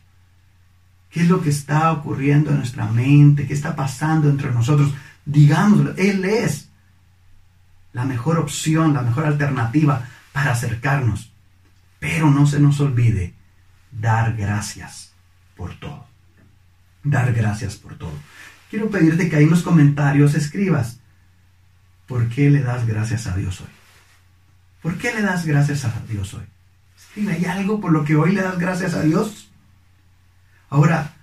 ¿Qué 1.09 1.21
es 1.21 1.27
lo 1.27 1.41
que 1.41 1.49
está 1.49 1.91
ocurriendo 1.91 2.51
en 2.51 2.57
nuestra 2.57 2.85
mente? 2.85 3.45
¿Qué 3.45 3.53
está 3.53 3.75
pasando 3.75 4.29
entre 4.29 4.51
nosotros? 4.51 4.93
Digámoslo, 5.25 5.93
Él 5.97 6.23
es 6.23 6.69
la 7.91 8.05
mejor 8.05 8.39
opción, 8.39 8.93
la 8.93 9.01
mejor 9.01 9.25
alternativa 9.25 10.07
para 10.31 10.53
acercarnos. 10.53 11.33
Pero 11.99 12.31
no 12.31 12.47
se 12.47 12.59
nos 12.59 12.79
olvide 12.79 13.33
dar 13.91 14.35
gracias 14.37 15.11
por 15.55 15.77
todo. 15.77 16.07
Dar 17.03 17.33
gracias 17.33 17.75
por 17.75 17.95
todo. 17.95 18.13
Quiero 18.69 18.89
pedirte 18.89 19.29
que 19.29 19.35
ahí 19.35 19.43
en 19.43 19.49
los 19.49 19.63
comentarios 19.63 20.33
escribas, 20.33 20.99
¿por 22.07 22.29
qué 22.29 22.49
le 22.49 22.61
das 22.61 22.87
gracias 22.87 23.27
a 23.27 23.35
Dios 23.35 23.59
hoy? 23.59 23.67
¿Por 24.81 24.97
qué 24.97 25.13
le 25.13 25.21
das 25.21 25.45
gracias 25.45 25.83
a 25.83 25.93
Dios 26.07 26.33
hoy? 26.33 26.45
¿Hay 27.15 27.45
algo 27.45 27.79
por 27.79 27.91
lo 27.91 28.03
que 28.03 28.15
hoy 28.15 28.31
le 28.31 28.41
das 28.41 28.57
gracias 28.57 28.93
a 28.93 29.01
Dios? 29.01 29.49
Ahora, 30.69 31.13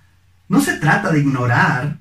no 0.47 0.61
se 0.61 0.77
trata 0.77 1.11
de 1.11 1.19
ignorar 1.19 1.97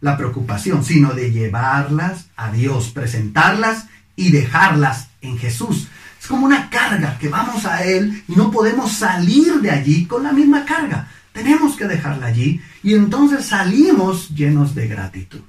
la 0.00 0.16
preocupación, 0.16 0.84
sino 0.84 1.14
de 1.14 1.32
llevarlas 1.32 2.26
a 2.36 2.50
Dios, 2.50 2.90
presentarlas 2.90 3.86
y 4.16 4.30
dejarlas 4.30 5.08
en 5.20 5.38
Jesús. 5.38 5.88
Es 6.20 6.26
como 6.26 6.46
una 6.46 6.70
carga 6.70 7.18
que 7.18 7.28
vamos 7.28 7.64
a 7.66 7.84
Él 7.84 8.22
y 8.28 8.34
no 8.34 8.50
podemos 8.50 8.92
salir 8.92 9.60
de 9.60 9.70
allí 9.70 10.06
con 10.06 10.22
la 10.22 10.32
misma 10.32 10.64
carga. 10.64 11.08
Tenemos 11.32 11.76
que 11.76 11.86
dejarla 11.86 12.26
allí 12.26 12.60
y 12.82 12.94
entonces 12.94 13.46
salimos 13.46 14.30
llenos 14.30 14.74
de 14.74 14.88
gratitud. 14.88 15.40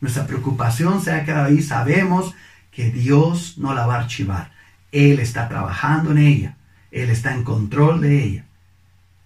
Nuestra 0.00 0.26
preocupación 0.26 1.02
se 1.02 1.12
ha 1.12 1.24
quedado 1.24 1.46
ahí, 1.46 1.62
sabemos 1.62 2.34
que 2.70 2.90
Dios 2.90 3.58
no 3.58 3.74
la 3.74 3.86
va 3.86 3.96
a 3.96 4.00
archivar. 4.00 4.52
Él 4.92 5.18
está 5.20 5.48
trabajando 5.48 6.12
en 6.12 6.18
ella. 6.18 6.56
Él 6.90 7.10
está 7.10 7.34
en 7.34 7.44
control 7.44 8.00
de 8.00 8.24
ella. 8.24 8.44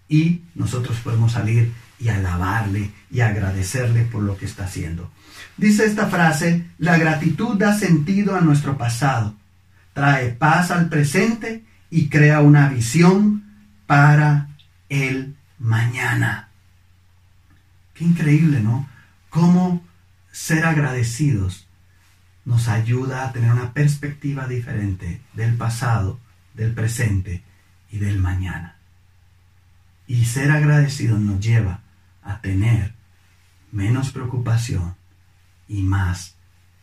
Y 0.09 0.42
nosotros 0.55 0.98
podemos 0.98 1.33
salir 1.33 1.72
y 1.98 2.09
alabarle 2.09 2.90
y 3.11 3.20
agradecerle 3.20 4.03
por 4.05 4.22
lo 4.22 4.37
que 4.37 4.44
está 4.44 4.64
haciendo. 4.64 5.11
Dice 5.57 5.87
esta 5.87 6.07
frase, 6.07 6.66
la 6.79 6.98
gratitud 6.98 7.57
da 7.57 7.77
sentido 7.79 8.37
a 8.37 8.40
nuestro 8.40 8.77
pasado, 8.77 9.35
trae 9.92 10.31
paz 10.31 10.70
al 10.70 10.88
presente 10.88 11.64
y 11.90 12.09
crea 12.09 12.40
una 12.40 12.68
visión 12.68 13.44
para 13.87 14.48
el 14.88 15.35
mañana. 15.59 16.48
Qué 17.94 18.05
increíble, 18.05 18.61
¿no? 18.61 18.88
Cómo 19.31 19.83
ser 20.33 20.66
agradecidos 20.66 21.66
nos 22.44 22.68
ayuda 22.68 23.24
a 23.24 23.33
tener 23.33 23.53
una 23.53 23.72
perspectiva 23.72 24.46
diferente 24.46 25.20
del 25.33 25.55
pasado, 25.55 26.18
del 26.55 26.72
presente 26.72 27.42
y 27.94 27.98
del 27.98 28.18
mañana. 28.18 28.74
Y 30.09 30.24
ser 30.24 30.50
agradecido 30.50 31.16
nos 31.16 31.38
lleva 31.38 31.80
a 32.24 32.40
tener 32.40 32.92
menos 33.70 34.11
preocupación 34.11 34.96
y 35.68 35.83
más 35.83 36.35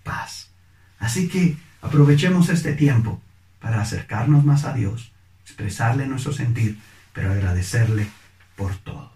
paz. 0.04 0.52
Así 1.00 1.28
que 1.28 1.58
aprovechemos 1.82 2.48
este 2.48 2.74
tiempo 2.74 3.22
para 3.60 3.82
acercarnos 3.82 4.46
más 4.46 4.64
a 4.64 4.74
Dios, 4.74 5.12
expresarle 5.44 6.08
nuestro 6.08 6.32
sentir, 6.32 6.80
pero 7.12 7.34
agradecerle 7.34 8.08
por 8.56 8.74
todo. 8.78 9.12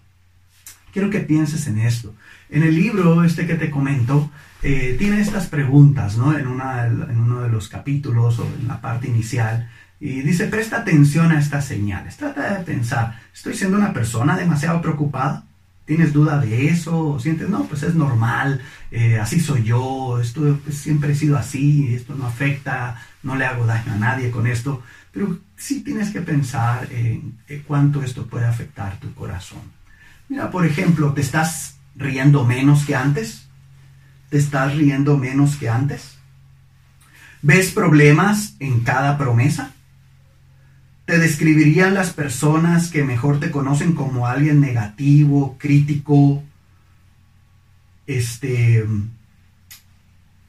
Quiero 0.92 1.10
que 1.10 1.22
pienses 1.22 1.66
en 1.68 1.80
esto. 1.80 2.14
En 2.50 2.64
el 2.64 2.76
libro 2.76 3.24
este 3.24 3.48
que 3.48 3.56
te 3.56 3.72
comento, 3.72 4.30
eh, 4.64 4.96
tiene 5.00 5.22
estas 5.22 5.48
preguntas, 5.48 6.18
¿no? 6.18 6.38
En, 6.38 6.48
una, 6.48 6.88
en 6.88 7.20
uno 7.20 7.42
de 7.42 7.50
los 7.50 7.70
capítulos 7.70 8.40
o 8.40 8.48
en 8.60 8.68
la 8.68 8.82
parte 8.82 9.08
inicial, 9.08 9.70
y 10.06 10.22
dice, 10.22 10.46
presta 10.46 10.78
atención 10.78 11.32
a 11.32 11.40
estas 11.40 11.66
señales. 11.66 12.16
Trata 12.16 12.60
de 12.60 12.64
pensar, 12.64 13.20
¿estoy 13.34 13.56
siendo 13.56 13.76
una 13.76 13.92
persona 13.92 14.38
demasiado 14.38 14.80
preocupada? 14.80 15.46
¿Tienes 15.86 16.14
duda 16.14 16.40
de 16.40 16.68
eso? 16.68 16.96
¿O 16.96 17.20
sientes, 17.20 17.50
no, 17.50 17.64
pues 17.64 17.82
es 17.82 17.96
normal, 17.96 18.62
eh, 18.92 19.18
así 19.18 19.40
soy 19.40 19.64
yo, 19.64 20.20
esto 20.22 20.60
pues, 20.64 20.78
siempre 20.78 21.14
he 21.14 21.16
sido 21.16 21.36
así, 21.36 21.96
esto 21.96 22.14
no 22.14 22.28
afecta, 22.28 23.02
no 23.24 23.36
le 23.36 23.46
hago 23.46 23.66
daño 23.66 23.94
a 23.94 23.98
nadie 23.98 24.30
con 24.30 24.46
esto? 24.46 24.84
Pero 25.12 25.40
sí 25.58 25.82
tienes 25.82 26.12
que 26.12 26.22
pensar 26.22 26.88
en, 26.92 27.40
en 27.48 27.64
cuánto 27.64 28.04
esto 28.04 28.28
puede 28.28 28.46
afectar 28.46 29.00
tu 29.00 29.12
corazón. 29.16 29.64
Mira, 30.30 30.52
por 30.52 30.68
ejemplo, 30.68 31.14
¿te 31.14 31.22
estás 31.22 31.78
riendo 31.96 32.46
menos 32.46 32.86
que 32.86 32.96
antes? 32.96 33.48
¿Te 34.30 34.38
estás 34.38 34.76
riendo 34.76 35.18
menos 35.18 35.56
que 35.56 35.68
antes? 35.68 36.20
¿Ves 37.42 37.72
problemas 37.72 38.54
en 38.60 38.82
cada 38.82 39.18
promesa? 39.18 39.72
Te 41.06 41.20
describirían 41.20 41.94
las 41.94 42.12
personas 42.14 42.90
que 42.90 43.04
mejor 43.04 43.40
te 43.40 43.52
conocen 43.52 43.94
como 43.94 44.28
alguien 44.28 44.60
negativo, 44.60 45.56
crítico. 45.60 46.44
Este, 48.08 48.86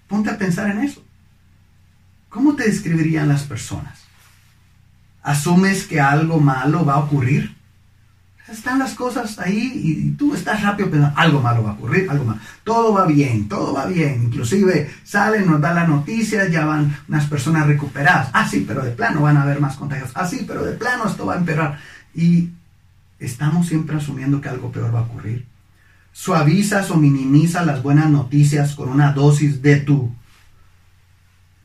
ponte 0.09 0.31
a 0.31 0.39
pensar 0.39 0.71
en 0.71 0.79
eso. 0.79 1.03
¿Cómo 2.29 2.55
te 2.55 2.65
describirían 2.65 3.29
las 3.29 3.45
personas? 3.45 4.05
¿Asumes 5.23 5.87
que 5.87 6.01
algo 6.01 6.39
malo 6.39 6.85
va 6.85 6.95
a 6.95 6.99
ocurrir? 6.99 7.56
Están 8.49 8.79
las 8.79 8.95
cosas 8.95 9.39
ahí 9.39 9.73
y 9.75 10.11
tú 10.13 10.35
estás 10.35 10.63
rápido 10.63 10.91
pensando, 10.91 11.19
algo 11.19 11.41
malo 11.41 11.65
va 11.65 11.71
a 11.71 11.75
ocurrir, 11.75 12.09
algo 12.09 12.25
malo. 12.25 12.41
Todo 12.63 12.93
va 12.93 13.07
bien, 13.07 13.49
todo 13.49 13.73
va 13.73 13.87
bien. 13.87 14.25
Inclusive 14.25 14.91
salen, 15.05 15.47
nos 15.47 15.61
dan 15.61 15.75
las 15.75 15.89
noticias, 15.89 16.51
ya 16.51 16.65
van 16.65 16.97
unas 17.09 17.27
personas 17.27 17.67
recuperadas. 17.67 18.31
Ah, 18.33 18.49
sí, 18.49 18.65
pero 18.67 18.85
de 18.85 18.93
plano 18.93 19.23
van 19.23 19.37
a 19.37 19.43
haber 19.43 19.61
más 19.61 19.77
contagios. 19.77 20.11
Ah, 20.15 20.27
sí, 20.27 20.45
pero 20.47 20.65
de 20.65 20.73
plano 20.73 21.07
esto 21.07 21.27
va 21.27 21.35
a 21.35 21.39
empeorar. 21.39 21.79
Y 22.15 22.51
estamos 23.19 23.67
siempre 23.67 23.97
asumiendo 23.97 24.41
que 24.41 24.49
algo 24.49 24.71
peor 24.71 24.95
va 24.95 25.01
a 25.01 25.03
ocurrir. 25.03 25.45
Suavizas 26.13 26.91
o 26.91 26.97
minimizas 26.97 27.67
las 27.67 27.83
buenas 27.83 28.09
noticias 28.11 28.75
con 28.75 28.89
una 28.89 29.13
dosis 29.13 29.61
de 29.61 29.77
tu 29.77 30.13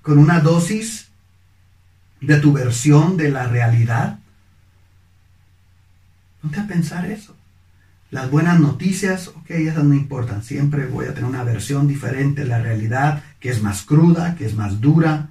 con 0.01 0.17
una 0.17 0.39
dosis 0.39 1.11
de 2.21 2.37
tu 2.37 2.53
versión 2.53 3.17
de 3.17 3.29
la 3.29 3.47
realidad? 3.47 4.19
Ponte 6.41 6.60
a 6.60 6.67
pensar 6.67 7.06
eso. 7.10 7.36
Las 8.10 8.30
buenas 8.30 8.60
noticias, 8.60 9.30
ok, 9.30 9.51
esas 9.51 9.86
no 9.86 9.93
importan. 9.93 10.43
Siempre 10.43 10.86
voy 10.86 11.06
a 11.06 11.13
tener 11.13 11.30
una 11.30 11.43
versión 11.43 11.88
diferente 11.88 12.41
de 12.41 12.47
la 12.47 12.60
realidad, 12.60 13.23
que 13.39 13.49
es 13.49 13.62
más 13.62 13.84
cruda, 13.84 14.36
que 14.36 14.45
es 14.45 14.56
más 14.56 14.82
dura. 14.82 15.30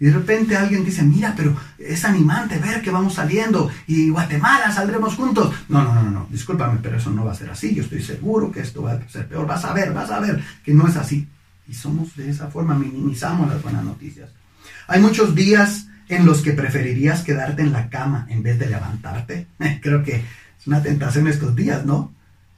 Y 0.00 0.06
de 0.06 0.12
repente 0.12 0.56
alguien 0.56 0.84
dice, 0.84 1.02
mira, 1.02 1.34
pero 1.36 1.54
es 1.78 2.04
animante 2.04 2.58
ver 2.58 2.80
que 2.80 2.90
vamos 2.90 3.14
saliendo 3.14 3.70
y 3.86 4.08
Guatemala 4.08 4.72
saldremos 4.72 5.14
juntos. 5.14 5.54
No, 5.68 5.84
no, 5.84 5.94
no, 5.94 6.10
no, 6.10 6.26
discúlpame, 6.30 6.80
pero 6.82 6.96
eso 6.96 7.10
no 7.10 7.24
va 7.24 7.32
a 7.32 7.36
ser 7.36 7.50
así. 7.50 7.74
Yo 7.74 7.82
estoy 7.82 8.02
seguro 8.02 8.50
que 8.50 8.60
esto 8.60 8.82
va 8.82 8.92
a 8.92 9.08
ser 9.08 9.28
peor. 9.28 9.46
Vas 9.46 9.64
a 9.64 9.72
ver, 9.72 9.92
vas 9.92 10.10
a 10.10 10.18
ver 10.18 10.42
que 10.64 10.74
no 10.74 10.88
es 10.88 10.96
así. 10.96 11.28
Y 11.68 11.74
somos 11.74 12.16
de 12.16 12.30
esa 12.30 12.48
forma, 12.48 12.74
minimizamos 12.74 13.48
las 13.48 13.62
buenas 13.62 13.84
noticias. 13.84 14.30
Hay 14.88 15.00
muchos 15.00 15.34
días 15.34 15.86
en 16.10 16.26
los 16.26 16.42
que 16.42 16.52
preferirías 16.52 17.22
quedarte 17.22 17.62
en 17.62 17.72
la 17.72 17.88
cama 17.88 18.26
en 18.28 18.42
vez 18.42 18.58
de 18.58 18.66
levantarte. 18.66 19.46
Creo 19.80 20.02
que 20.02 20.16
es 20.16 20.66
una 20.66 20.82
tentación 20.82 21.28
estos 21.28 21.54
días, 21.54 21.86
¿no? 21.86 22.12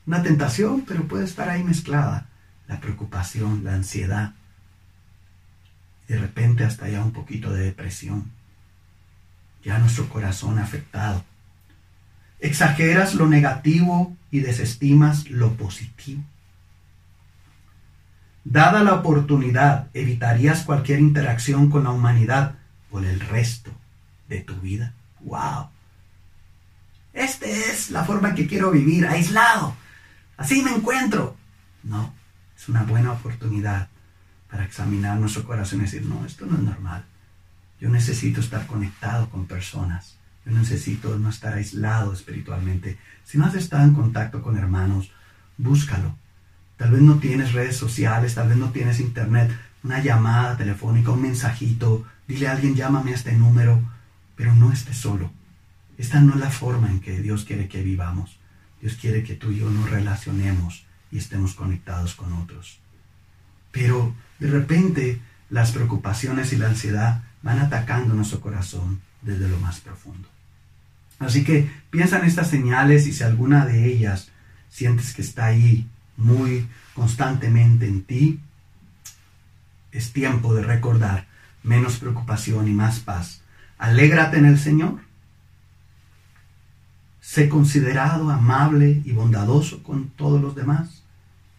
Una 0.06 0.22
tentación, 0.22 0.84
pero 0.86 1.06
puede 1.06 1.24
estar 1.24 1.48
ahí 1.48 1.62
mezclada. 1.62 2.26
La 2.66 2.80
preocupación, 2.80 3.62
la 3.62 3.74
ansiedad. 3.74 4.32
De 6.08 6.18
repente 6.18 6.64
hasta 6.64 6.88
ya 6.88 7.04
un 7.04 7.12
poquito 7.12 7.52
de 7.52 7.64
depresión. 7.64 8.30
Ya 9.62 9.78
nuestro 9.78 10.08
corazón 10.08 10.58
afectado. 10.58 11.22
Exageras 12.40 13.14
lo 13.14 13.28
negativo 13.28 14.16
y 14.30 14.40
desestimas 14.40 15.28
lo 15.30 15.52
positivo. 15.52 16.22
Dada 18.44 18.82
la 18.82 18.94
oportunidad, 18.94 19.88
evitarías 19.94 20.64
cualquier 20.64 20.98
interacción 20.98 21.70
con 21.70 21.84
la 21.84 21.90
humanidad 21.90 22.56
por 22.92 23.04
el 23.04 23.18
resto 23.18 23.72
de 24.28 24.40
tu 24.40 24.54
vida. 24.60 24.92
¡Wow! 25.20 25.68
Esta 27.14 27.46
es 27.46 27.90
la 27.90 28.04
forma 28.04 28.28
en 28.28 28.34
que 28.34 28.46
quiero 28.46 28.70
vivir, 28.70 29.06
aislado. 29.06 29.74
Así 30.36 30.62
me 30.62 30.72
encuentro. 30.72 31.36
No, 31.82 32.14
es 32.56 32.68
una 32.68 32.84
buena 32.84 33.12
oportunidad 33.12 33.88
para 34.50 34.64
examinar 34.64 35.18
nuestro 35.18 35.44
corazón 35.44 35.80
y 35.80 35.82
decir, 35.82 36.04
no, 36.04 36.24
esto 36.26 36.46
no 36.46 36.56
es 36.56 36.62
normal. 36.62 37.04
Yo 37.80 37.88
necesito 37.88 38.40
estar 38.40 38.66
conectado 38.66 39.28
con 39.30 39.46
personas. 39.46 40.16
Yo 40.44 40.52
necesito 40.52 41.18
no 41.18 41.30
estar 41.30 41.54
aislado 41.54 42.12
espiritualmente. 42.12 42.98
Si 43.24 43.38
no 43.38 43.46
has 43.46 43.54
estado 43.54 43.84
en 43.84 43.94
contacto 43.94 44.42
con 44.42 44.58
hermanos, 44.58 45.10
búscalo. 45.56 46.14
Tal 46.76 46.90
vez 46.90 47.00
no 47.00 47.16
tienes 47.18 47.52
redes 47.52 47.76
sociales, 47.76 48.34
tal 48.34 48.48
vez 48.48 48.58
no 48.58 48.70
tienes 48.70 49.00
internet, 49.00 49.50
una 49.82 50.00
llamada 50.00 50.56
telefónica, 50.56 51.10
un 51.10 51.22
mensajito, 51.22 52.04
dile 52.32 52.48
a 52.48 52.52
alguien, 52.52 52.74
llámame 52.74 53.12
a 53.12 53.14
este 53.14 53.32
número, 53.32 53.82
pero 54.36 54.54
no 54.54 54.72
estés 54.72 54.96
solo. 54.96 55.30
Esta 55.98 56.20
no 56.20 56.34
es 56.34 56.40
la 56.40 56.50
forma 56.50 56.88
en 56.90 57.00
que 57.00 57.20
Dios 57.20 57.44
quiere 57.44 57.68
que 57.68 57.82
vivamos. 57.82 58.38
Dios 58.80 58.94
quiere 58.94 59.22
que 59.22 59.34
tú 59.34 59.50
y 59.50 59.58
yo 59.58 59.70
nos 59.70 59.90
relacionemos 59.90 60.86
y 61.10 61.18
estemos 61.18 61.54
conectados 61.54 62.14
con 62.14 62.32
otros. 62.32 62.78
Pero 63.70 64.14
de 64.38 64.48
repente 64.48 65.20
las 65.50 65.72
preocupaciones 65.72 66.54
y 66.54 66.56
la 66.56 66.68
ansiedad 66.68 67.22
van 67.42 67.58
atacando 67.58 68.14
nuestro 68.14 68.40
corazón 68.40 69.02
desde 69.20 69.48
lo 69.48 69.58
más 69.58 69.80
profundo. 69.80 70.26
Así 71.18 71.44
que 71.44 71.70
piensa 71.90 72.18
en 72.18 72.24
estas 72.24 72.48
señales 72.48 73.06
y 73.06 73.12
si 73.12 73.22
alguna 73.24 73.66
de 73.66 73.84
ellas 73.84 74.30
sientes 74.70 75.12
que 75.12 75.20
está 75.20 75.46
ahí 75.46 75.86
muy 76.16 76.66
constantemente 76.94 77.86
en 77.86 78.02
ti, 78.02 78.40
es 79.92 80.14
tiempo 80.14 80.54
de 80.54 80.62
recordar 80.62 81.26
menos 81.62 81.96
preocupación 81.96 82.68
y 82.68 82.72
más 82.72 83.00
paz. 83.00 83.42
Alégrate 83.78 84.38
en 84.38 84.46
el 84.46 84.58
Señor 84.58 85.00
Sé 87.22 87.48
considerado, 87.48 88.30
amable 88.30 89.00
y 89.04 89.12
bondadoso 89.12 89.84
con 89.84 90.08
todos 90.10 90.42
los 90.42 90.56
demás 90.56 91.04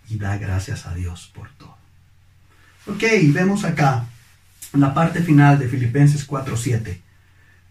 y 0.10 0.18
da 0.18 0.38
gracias 0.38 0.86
a 0.86 0.94
Dios 0.94 1.32
por 1.34 1.50
todo. 1.58 1.78
Ok, 2.86 3.04
vemos 3.34 3.64
acá 3.64 4.06
la 4.74 4.94
parte 4.94 5.24
final 5.24 5.58
de 5.58 5.70
Filipenses 5.70 6.28
4:7. 6.28 7.02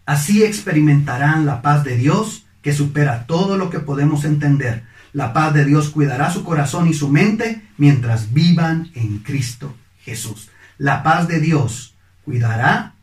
Así 0.07 0.43
experimentarán 0.43 1.45
la 1.45 1.61
paz 1.61 1.83
de 1.83 1.95
Dios 1.95 2.45
que 2.63 2.73
supera 2.73 3.27
todo 3.27 3.57
lo 3.57 3.69
que 3.69 3.79
podemos 3.79 4.25
entender. 4.25 4.83
La 5.13 5.31
paz 5.31 5.53
de 5.53 5.63
Dios 5.63 5.89
cuidará 5.89 6.31
su 6.31 6.43
corazón 6.43 6.87
y 6.87 6.95
su 6.95 7.09
mente 7.09 7.61
mientras 7.77 8.33
vivan 8.33 8.89
en 8.95 9.19
Cristo 9.19 9.75
Jesús. 10.01 10.49
La 10.79 11.03
paz 11.03 11.27
de 11.27 11.39
Dios 11.39 11.92
cuidará 12.23 12.93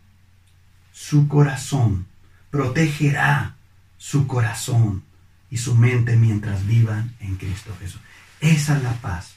su 0.93 1.29
corazón, 1.29 2.07
protegerá 2.51 3.57
su 3.97 4.27
corazón 4.27 5.03
y 5.51 5.59
su 5.59 5.75
mente 5.75 6.17
mientras 6.17 6.67
vivan 6.67 7.15
en 7.21 7.37
Cristo 7.37 7.77
Jesús. 7.81 8.01
Esa 8.41 8.77
es 8.77 8.83
la 8.83 8.95
paz 8.95 9.35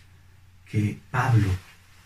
que 0.66 1.00
Pablo 1.12 1.50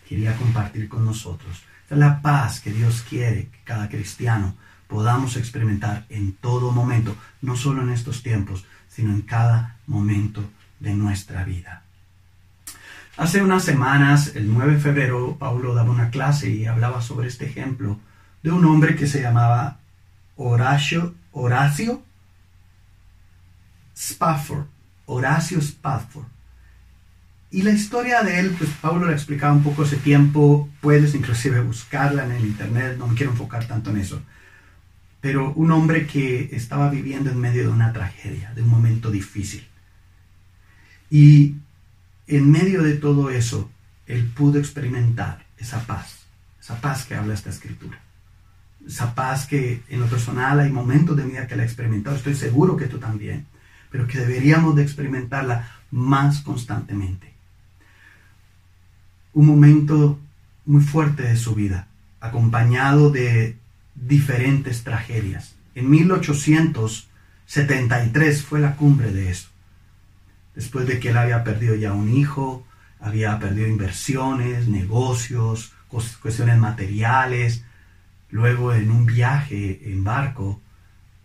quería 0.08 0.36
compartir 0.36 0.88
con 0.88 1.04
nosotros. 1.04 1.62
Esa 1.86 1.94
es 1.94 1.98
la 1.98 2.20
paz 2.20 2.60
que 2.60 2.72
Dios 2.72 3.04
quiere 3.08 3.48
que 3.48 3.58
cada 3.64 3.88
cristiano 3.88 4.54
podamos 4.88 5.36
experimentar 5.36 6.06
en 6.08 6.32
todo 6.32 6.72
momento, 6.72 7.16
no 7.42 7.56
solo 7.56 7.82
en 7.82 7.90
estos 7.90 8.22
tiempos, 8.22 8.64
sino 8.88 9.12
en 9.12 9.22
cada 9.22 9.76
momento 9.86 10.50
de 10.80 10.94
nuestra 10.94 11.44
vida. 11.44 11.84
Hace 13.18 13.42
unas 13.42 13.64
semanas, 13.64 14.36
el 14.36 14.46
9 14.46 14.74
de 14.74 14.80
febrero, 14.80 15.36
Pablo 15.40 15.74
daba 15.74 15.90
una 15.90 16.10
clase 16.10 16.50
y 16.50 16.66
hablaba 16.66 17.02
sobre 17.02 17.26
este 17.26 17.46
ejemplo 17.46 17.98
de 18.44 18.52
un 18.52 18.64
hombre 18.64 18.94
que 18.94 19.08
se 19.08 19.20
llamaba 19.20 19.80
Horacio, 20.36 21.16
Horacio 21.32 22.00
Spafford, 23.96 24.66
Horacio 25.06 25.58
Spafford. 25.58 26.28
Y 27.50 27.62
la 27.62 27.72
historia 27.72 28.22
de 28.22 28.38
él, 28.38 28.54
pues 28.56 28.70
Pablo 28.80 29.06
la 29.06 29.14
explicaba 29.14 29.52
un 29.52 29.64
poco 29.64 29.82
ese 29.82 29.96
tiempo, 29.96 30.68
puedes 30.80 31.12
inclusive 31.16 31.60
buscarla 31.60 32.24
en 32.24 32.30
el 32.30 32.44
internet, 32.44 32.98
no 32.98 33.08
me 33.08 33.16
quiero 33.16 33.32
enfocar 33.32 33.66
tanto 33.66 33.90
en 33.90 33.96
eso. 33.96 34.22
Pero 35.20 35.52
un 35.54 35.72
hombre 35.72 36.06
que 36.06 36.50
estaba 36.52 36.88
viviendo 36.88 37.32
en 37.32 37.40
medio 37.40 37.64
de 37.64 37.70
una 37.70 37.92
tragedia, 37.92 38.54
de 38.54 38.62
un 38.62 38.68
momento 38.68 39.10
difícil. 39.10 39.66
Y 41.10 41.56
en 42.28 42.50
medio 42.50 42.82
de 42.82 42.94
todo 42.94 43.30
eso, 43.30 43.70
él 44.06 44.30
pudo 44.34 44.58
experimentar 44.58 45.44
esa 45.58 45.86
paz, 45.86 46.26
esa 46.60 46.80
paz 46.80 47.04
que 47.04 47.14
habla 47.14 47.34
esta 47.34 47.50
escritura. 47.50 48.00
Esa 48.86 49.14
paz 49.14 49.46
que 49.46 49.82
en 49.88 50.00
lo 50.00 50.06
personal 50.06 50.60
hay 50.60 50.70
momentos 50.70 51.16
de 51.16 51.24
mi 51.24 51.32
vida 51.32 51.46
que 51.46 51.56
la 51.56 51.62
he 51.62 51.66
experimentado, 51.66 52.16
estoy 52.16 52.34
seguro 52.34 52.76
que 52.76 52.86
tú 52.86 52.98
también 52.98 53.46
pero 53.90 54.06
que 54.06 54.18
deberíamos 54.18 54.76
de 54.76 54.82
experimentarla 54.82 55.80
más 55.90 56.42
constantemente. 56.42 57.32
Un 59.32 59.46
momento 59.46 60.20
muy 60.66 60.82
fuerte 60.82 61.22
de 61.22 61.36
su 61.36 61.54
vida, 61.54 61.88
acompañado 62.20 63.08
de 63.10 63.56
diferentes 63.94 64.84
tragedias. 64.84 65.54
En 65.74 65.88
1873 65.90 68.42
fue 68.42 68.60
la 68.60 68.76
cumbre 68.76 69.10
de 69.12 69.30
eso. 69.30 69.48
Después 70.58 70.88
de 70.88 70.98
que 70.98 71.10
él 71.10 71.16
había 71.16 71.44
perdido 71.44 71.76
ya 71.76 71.92
un 71.92 72.12
hijo, 72.12 72.66
había 72.98 73.38
perdido 73.38 73.68
inversiones, 73.68 74.66
negocios, 74.66 75.72
cuestiones 75.86 76.58
materiales. 76.58 77.62
Luego 78.28 78.74
en 78.74 78.90
un 78.90 79.06
viaje 79.06 79.92
en 79.92 80.02
barco 80.02 80.60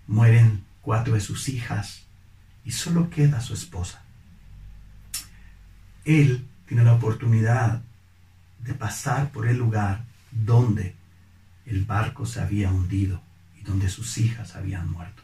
mueren 0.05 0.63
cuatro 0.83 1.15
de 1.15 1.19
sus 1.19 1.49
hijas 1.49 2.03
y 2.63 2.73
solo 2.73 3.09
queda 3.09 3.41
su 3.41 3.55
esposa. 3.55 4.03
Él 6.05 6.45
tiene 6.67 6.83
la 6.83 6.93
oportunidad 6.93 7.81
de 8.59 8.75
pasar 8.75 9.31
por 9.31 9.47
el 9.47 9.57
lugar 9.57 10.05
donde 10.29 10.93
el 11.65 11.85
barco 11.85 12.27
se 12.27 12.39
había 12.39 12.69
hundido 12.69 13.19
y 13.59 13.63
donde 13.63 13.89
sus 13.89 14.15
hijas 14.19 14.55
habían 14.55 14.91
muerto. 14.91 15.23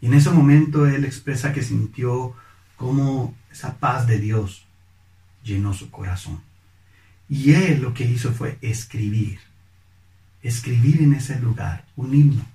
Y 0.00 0.06
en 0.06 0.14
ese 0.14 0.30
momento 0.30 0.88
él 0.88 1.04
expresa 1.04 1.52
que 1.52 1.62
sintió 1.62 2.34
como 2.78 3.34
esa 3.52 3.76
paz 3.76 4.06
de 4.06 4.18
Dios 4.18 4.64
llenó 5.44 5.74
su 5.74 5.90
corazón. 5.90 6.40
Y 7.28 7.52
él 7.52 7.82
lo 7.82 7.92
que 7.92 8.04
hizo 8.04 8.32
fue 8.32 8.56
escribir, 8.62 9.40
escribir 10.42 11.02
en 11.02 11.12
ese 11.12 11.38
lugar 11.38 11.84
un 11.96 12.14
himno 12.14 12.46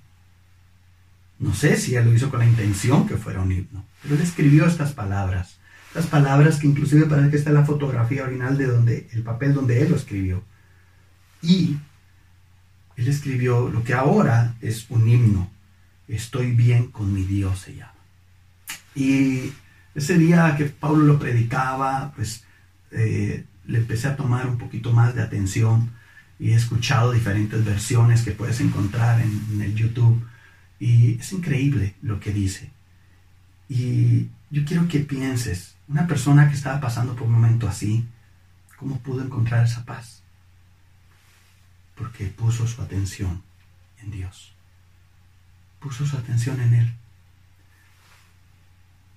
no 1.38 1.54
sé 1.54 1.76
si 1.76 1.94
él 1.96 2.04
lo 2.04 2.14
hizo 2.14 2.30
con 2.30 2.38
la 2.38 2.46
intención 2.46 3.06
que 3.06 3.16
fuera 3.16 3.40
un 3.40 3.52
himno, 3.52 3.84
pero 4.02 4.14
él 4.14 4.20
escribió 4.20 4.66
estas 4.66 4.92
palabras. 4.92 5.58
Estas 5.88 6.06
palabras 6.06 6.58
que 6.58 6.66
inclusive 6.66 7.06
parece 7.06 7.30
que 7.30 7.36
está 7.36 7.50
la 7.50 7.64
fotografía 7.64 8.24
original 8.24 8.56
de 8.56 8.66
donde, 8.66 9.08
el 9.12 9.22
papel 9.22 9.54
donde 9.54 9.82
él 9.82 9.90
lo 9.90 9.96
escribió. 9.96 10.42
Y 11.42 11.76
él 12.96 13.08
escribió 13.08 13.68
lo 13.68 13.84
que 13.84 13.94
ahora 13.94 14.56
es 14.60 14.86
un 14.90 15.08
himno. 15.08 15.50
Estoy 16.08 16.52
bien 16.52 16.88
con 16.90 17.12
mi 17.12 17.22
Dios 17.24 17.60
se 17.60 17.76
llama. 17.76 17.92
Y 18.94 19.52
ese 19.94 20.18
día 20.18 20.56
que 20.56 20.66
Pablo 20.66 21.04
lo 21.04 21.18
predicaba, 21.18 22.12
pues 22.14 22.44
eh, 22.90 23.44
le 23.66 23.78
empecé 23.78 24.08
a 24.08 24.16
tomar 24.16 24.46
un 24.46 24.58
poquito 24.58 24.92
más 24.92 25.14
de 25.14 25.22
atención 25.22 25.92
y 26.38 26.50
he 26.50 26.54
escuchado 26.54 27.12
diferentes 27.12 27.64
versiones 27.64 28.22
que 28.22 28.32
puedes 28.32 28.60
encontrar 28.60 29.20
en, 29.20 29.60
el 29.60 29.74
YouTube 29.74 30.26
y 30.80 31.18
es 31.18 31.32
increíble 31.32 31.94
lo 32.02 32.18
que 32.18 32.32
dice. 32.32 32.70
Y 33.68 34.28
yo 34.50 34.64
quiero 34.64 34.88
que 34.88 35.00
pienses, 35.00 35.76
una 35.88 36.06
persona 36.06 36.48
que 36.48 36.54
estaba 36.54 36.80
pasando 36.80 37.14
por 37.14 37.28
un 37.28 37.34
momento 37.34 37.68
así, 37.68 38.06
¿cómo 38.76 38.98
pudo 38.98 39.22
encontrar 39.22 39.64
esa 39.64 39.84
paz? 39.84 40.22
Porque 41.94 42.26
puso 42.26 42.66
su 42.66 42.82
atención 42.82 43.42
en 44.02 44.10
Dios. 44.10 44.52
Puso 45.78 46.04
su 46.04 46.16
atención 46.16 46.60
en 46.60 46.74
Él. 46.74 46.94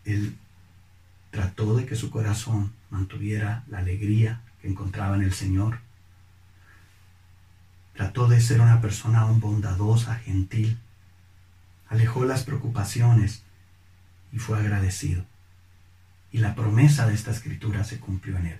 Él 0.06 0.38
trató 1.32 1.76
de 1.76 1.86
que 1.86 1.96
su 1.96 2.10
corazón 2.10 2.74
mantuviera 2.90 3.64
la 3.68 3.80
alegría 3.80 4.42
que 4.62 4.68
encontraba 4.68 5.16
en 5.16 5.24
el 5.24 5.34
Señor. 5.34 5.80
Trató 7.94 8.28
de 8.28 8.42
ser 8.42 8.62
una 8.62 8.82
persona 8.82 9.24
bondadosa, 9.26 10.16
gentil. 10.16 10.78
Alejó 11.90 12.26
las 12.26 12.44
preocupaciones 12.44 13.44
y 14.32 14.40
fue 14.40 14.60
agradecido. 14.60 15.26
Y 16.32 16.40
la 16.40 16.56
promesa 16.56 17.08
de 17.08 17.14
esta 17.14 17.32
escritura 17.32 17.84
se 17.84 18.00
cumplió 18.00 18.38
en 18.38 18.48
él, 18.48 18.60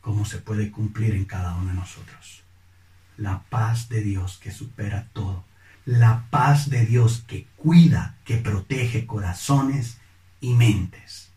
como 0.00 0.24
se 0.24 0.38
puede 0.38 0.70
cumplir 0.70 1.14
en 1.14 1.24
cada 1.24 1.54
uno 1.54 1.68
de 1.68 1.74
nosotros. 1.74 2.42
La 3.16 3.42
paz 3.44 3.88
de 3.88 4.02
Dios 4.02 4.38
que 4.38 4.50
supera 4.50 5.08
todo. 5.12 5.44
La 5.84 6.26
paz 6.30 6.70
de 6.70 6.84
Dios 6.86 7.24
que 7.26 7.46
cuida, 7.56 8.16
que 8.24 8.36
protege 8.36 9.06
corazones 9.06 9.98
y 10.40 10.54
mentes. 10.54 11.31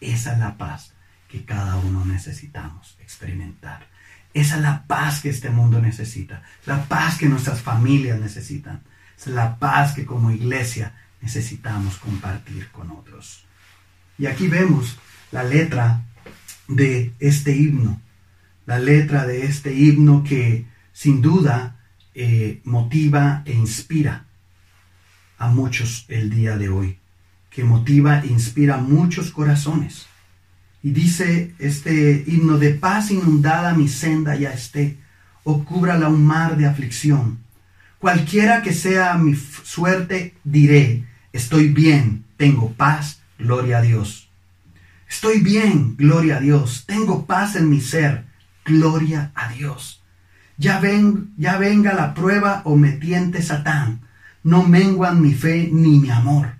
Esa 0.00 0.32
es 0.32 0.38
la 0.38 0.56
paz 0.56 0.92
que 1.28 1.44
cada 1.44 1.76
uno 1.76 2.04
necesitamos 2.04 2.96
experimentar. 3.00 3.86
Esa 4.34 4.56
es 4.56 4.62
la 4.62 4.86
paz 4.86 5.20
que 5.20 5.30
este 5.30 5.50
mundo 5.50 5.80
necesita, 5.80 6.42
la 6.66 6.84
paz 6.84 7.18
que 7.18 7.28
nuestras 7.28 7.60
familias 7.60 8.20
necesitan, 8.20 8.82
es 9.16 9.26
la 9.26 9.58
paz 9.58 9.94
que 9.94 10.04
como 10.04 10.30
iglesia 10.30 10.94
necesitamos 11.20 11.96
compartir 11.96 12.68
con 12.70 12.90
otros. 12.90 13.44
Y 14.18 14.26
aquí 14.26 14.48
vemos 14.48 14.98
la 15.32 15.42
letra 15.42 16.02
de 16.68 17.14
este 17.18 17.56
himno, 17.56 18.00
la 18.66 18.78
letra 18.78 19.26
de 19.26 19.46
este 19.46 19.72
himno 19.74 20.22
que 20.22 20.66
sin 20.92 21.22
duda 21.22 21.76
eh, 22.14 22.60
motiva 22.64 23.42
e 23.46 23.52
inspira 23.52 24.26
a 25.38 25.48
muchos 25.48 26.04
el 26.08 26.30
día 26.30 26.58
de 26.58 26.68
hoy, 26.68 26.98
que 27.58 27.64
motiva 27.64 28.20
e 28.20 28.28
inspira 28.28 28.76
muchos 28.76 29.32
corazones. 29.32 30.06
Y 30.80 30.92
dice 30.92 31.56
este 31.58 32.22
himno, 32.24 32.56
de 32.56 32.70
paz 32.70 33.10
inundada 33.10 33.74
mi 33.74 33.88
senda 33.88 34.36
ya 34.36 34.52
esté, 34.52 34.96
o 35.42 35.64
cúbrala 35.64 36.08
un 36.08 36.24
mar 36.24 36.56
de 36.56 36.66
aflicción. 36.66 37.40
Cualquiera 37.98 38.62
que 38.62 38.72
sea 38.72 39.18
mi 39.18 39.34
suerte, 39.34 40.36
diré, 40.44 41.04
estoy 41.32 41.66
bien, 41.66 42.22
tengo 42.36 42.74
paz, 42.74 43.22
gloria 43.40 43.78
a 43.78 43.82
Dios. 43.82 44.30
Estoy 45.10 45.40
bien, 45.40 45.96
gloria 45.96 46.36
a 46.36 46.40
Dios, 46.40 46.84
tengo 46.86 47.26
paz 47.26 47.56
en 47.56 47.68
mi 47.68 47.80
ser, 47.80 48.24
gloria 48.64 49.32
a 49.34 49.48
Dios. 49.48 50.00
Ya, 50.58 50.78
ven, 50.78 51.34
ya 51.36 51.58
venga 51.58 51.92
la 51.92 52.14
prueba 52.14 52.62
o 52.64 52.76
me 52.76 52.92
tiente 52.92 53.42
Satán, 53.42 54.02
no 54.44 54.62
menguan 54.62 55.20
mi 55.20 55.34
fe 55.34 55.68
ni 55.72 55.98
mi 55.98 56.10
amor, 56.10 56.57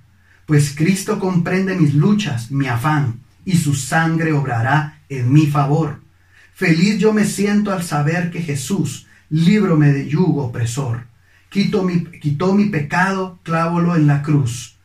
pues 0.49 0.75
Cristo 0.75 1.19
comprende 1.19 1.75
mis 1.75 1.93
luchas, 1.93 2.51
mi 2.51 2.69
afán 2.69 3.21
y 3.45 3.59
su 3.59 3.75
sangre 3.75 4.33
obrará 4.33 5.01
en 5.11 5.31
mi 5.31 5.47
favor. 5.47 6.01
Feliz 6.55 6.99
yo 6.99 7.13
me 7.13 7.27
siento 7.27 7.71
al 7.71 7.83
saber 7.83 8.31
que 8.31 8.41
Jesús, 8.41 9.07
líbrome 9.29 9.93
de 9.93 10.09
yugo 10.09 10.47
opresor. 10.47 11.05
Quito 11.51 11.83
mi, 11.83 12.03
quitó 12.05 12.55
mi 12.55 12.65
pecado, 12.65 13.39
clávolo 13.43 13.95
en 13.95 14.07
la 14.07 14.23
cruz. 14.23 14.79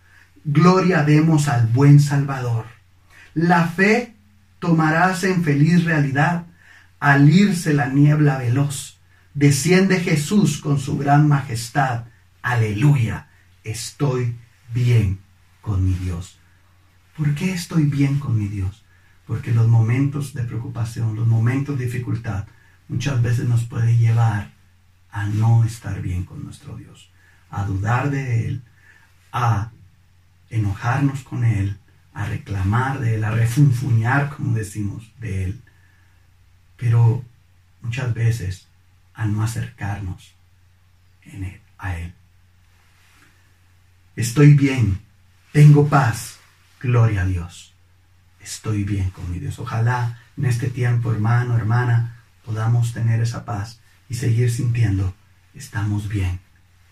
Gloria 0.43 1.05
demos 1.05 1.47
al 1.47 1.67
buen 1.67 2.01
Salvador. 2.01 2.65
La 3.33 3.65
fe 3.65 4.15
tomarás 4.59 5.23
en 5.23 5.45
feliz 5.45 5.85
realidad 5.85 6.43
al 6.99 7.29
irse 7.29 7.73
la 7.73 7.87
niebla 7.87 8.37
veloz. 8.37 8.99
Desciende 9.33 10.01
Jesús 10.01 10.59
con 10.59 10.77
su 10.77 10.97
gran 10.97 11.29
majestad. 11.29 12.03
Aleluya. 12.41 13.27
Estoy 13.63 14.35
bien 14.73 15.22
con 15.63 15.83
mi 15.83 15.93
Dios. 15.93 16.37
¿Por 17.17 17.33
qué 17.33 17.53
estoy 17.53 17.85
bien 17.85 18.19
con 18.19 18.37
mi 18.37 18.47
Dios? 18.47 18.83
Porque 19.25 19.53
los 19.53 19.67
momentos 19.67 20.33
de 20.33 20.43
preocupación, 20.43 21.15
los 21.15 21.25
momentos 21.25 21.79
de 21.79 21.85
dificultad, 21.85 22.45
muchas 22.89 23.21
veces 23.21 23.47
nos 23.47 23.63
puede 23.63 23.97
llevar 23.97 24.51
a 25.09 25.25
no 25.25 25.63
estar 25.63 26.01
bien 26.01 26.25
con 26.25 26.43
nuestro 26.43 26.75
Dios, 26.75 27.09
a 27.49 27.63
dudar 27.63 28.09
de 28.09 28.47
Él, 28.47 28.63
a 29.31 29.71
enojarnos 30.49 31.23
con 31.23 31.45
Él, 31.45 31.79
a 32.13 32.25
reclamar 32.25 32.99
de 32.99 33.15
Él, 33.15 33.23
a 33.23 33.31
refunfuñar, 33.31 34.35
como 34.35 34.53
decimos, 34.53 35.11
de 35.19 35.45
Él. 35.45 35.61
Pero 36.75 37.23
muchas 37.81 38.13
veces 38.13 38.67
a 39.13 39.25
no 39.25 39.43
acercarnos 39.43 40.35
a 41.77 41.97
Él. 41.97 42.13
Estoy 44.17 44.55
bien, 44.55 44.99
tengo 45.53 45.87
paz, 45.87 46.39
Gloria 46.81 47.21
a 47.21 47.25
Dios. 47.25 47.73
Estoy 48.41 48.83
bien 48.83 49.11
con 49.11 49.31
mi 49.31 49.39
Dios. 49.39 49.57
Ojalá 49.59 50.19
en 50.35 50.45
este 50.45 50.69
tiempo, 50.69 51.13
hermano, 51.13 51.55
hermana, 51.55 52.23
podamos 52.43 52.91
tener 52.91 53.21
esa 53.21 53.45
paz 53.45 53.79
y 54.09 54.15
seguir 54.15 54.51
sintiendo, 54.51 55.13
estamos 55.53 56.09
bien 56.09 56.41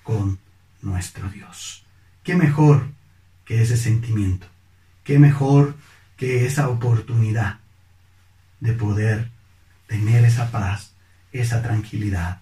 con 0.04 0.40
nuestro 0.82 1.28
Dios. 1.30 1.84
¿Qué 2.24 2.36
mejor 2.36 2.88
que 3.44 3.62
ese 3.62 3.76
sentimiento? 3.76 4.48
¿Qué 5.04 5.20
mejor 5.20 5.76
que 6.16 6.46
esa 6.46 6.70
oportunidad 6.70 7.60
de 8.60 8.74
poder 8.74 9.30
tener 9.88 10.24
esa 10.24 10.52
paz, 10.52 10.94
esa 11.34 11.62
tranquilidad 11.64 12.42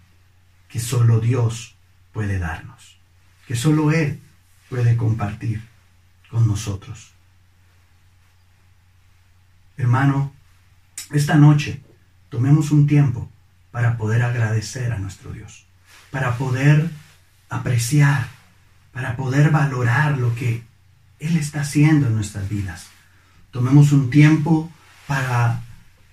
que 0.68 0.80
solo 0.80 1.20
Dios 1.22 1.76
puede 2.12 2.38
darnos, 2.38 3.00
que 3.48 3.56
solo 3.56 3.92
Él 3.92 4.20
puede 4.70 4.98
compartir 4.98 5.69
con 6.30 6.48
nosotros? 6.48 7.12
Hermano, 9.78 10.34
esta 11.12 11.36
noche 11.36 11.82
tomemos 12.30 12.72
un 12.72 12.86
tiempo 12.86 13.30
para 13.72 13.98
poder 13.98 14.24
agradecer 14.24 14.92
a 14.92 15.00
nuestro 15.00 15.32
Dios, 15.32 15.66
para 16.12 16.38
poder 16.38 16.90
apreciar, 17.50 18.28
para 18.92 19.16
poder 19.16 19.52
valorar 19.52 20.18
lo 20.18 20.36
que 20.36 20.64
Él 21.20 21.38
está 21.38 21.62
haciendo 21.62 22.08
en 22.08 22.16
nuestras 22.16 22.50
vidas. 22.50 22.88
Tomemos 23.52 23.92
un 23.92 24.10
tiempo 24.10 24.72
para 25.08 25.64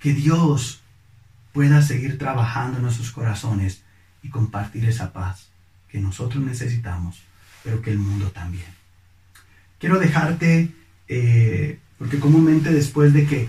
que 0.00 0.14
Dios 0.14 0.80
pueda 1.52 1.82
seguir 1.82 2.18
trabajando 2.18 2.76
en 2.76 2.84
nuestros 2.84 3.10
corazones 3.10 3.82
y 4.22 4.28
compartir 4.28 4.84
esa 4.86 5.12
paz 5.12 5.48
que 5.88 6.00
nosotros 6.00 6.44
necesitamos, 6.44 7.22
pero 7.64 7.82
que 7.82 7.90
el 7.90 7.98
mundo 7.98 8.30
también. 8.30 8.86
Quiero 9.79 9.99
dejarte 9.99 10.72
eh, 11.09 11.79
porque 11.99 12.18
comúnmente 12.18 12.72
después 12.72 13.12
de 13.12 13.27
que 13.27 13.49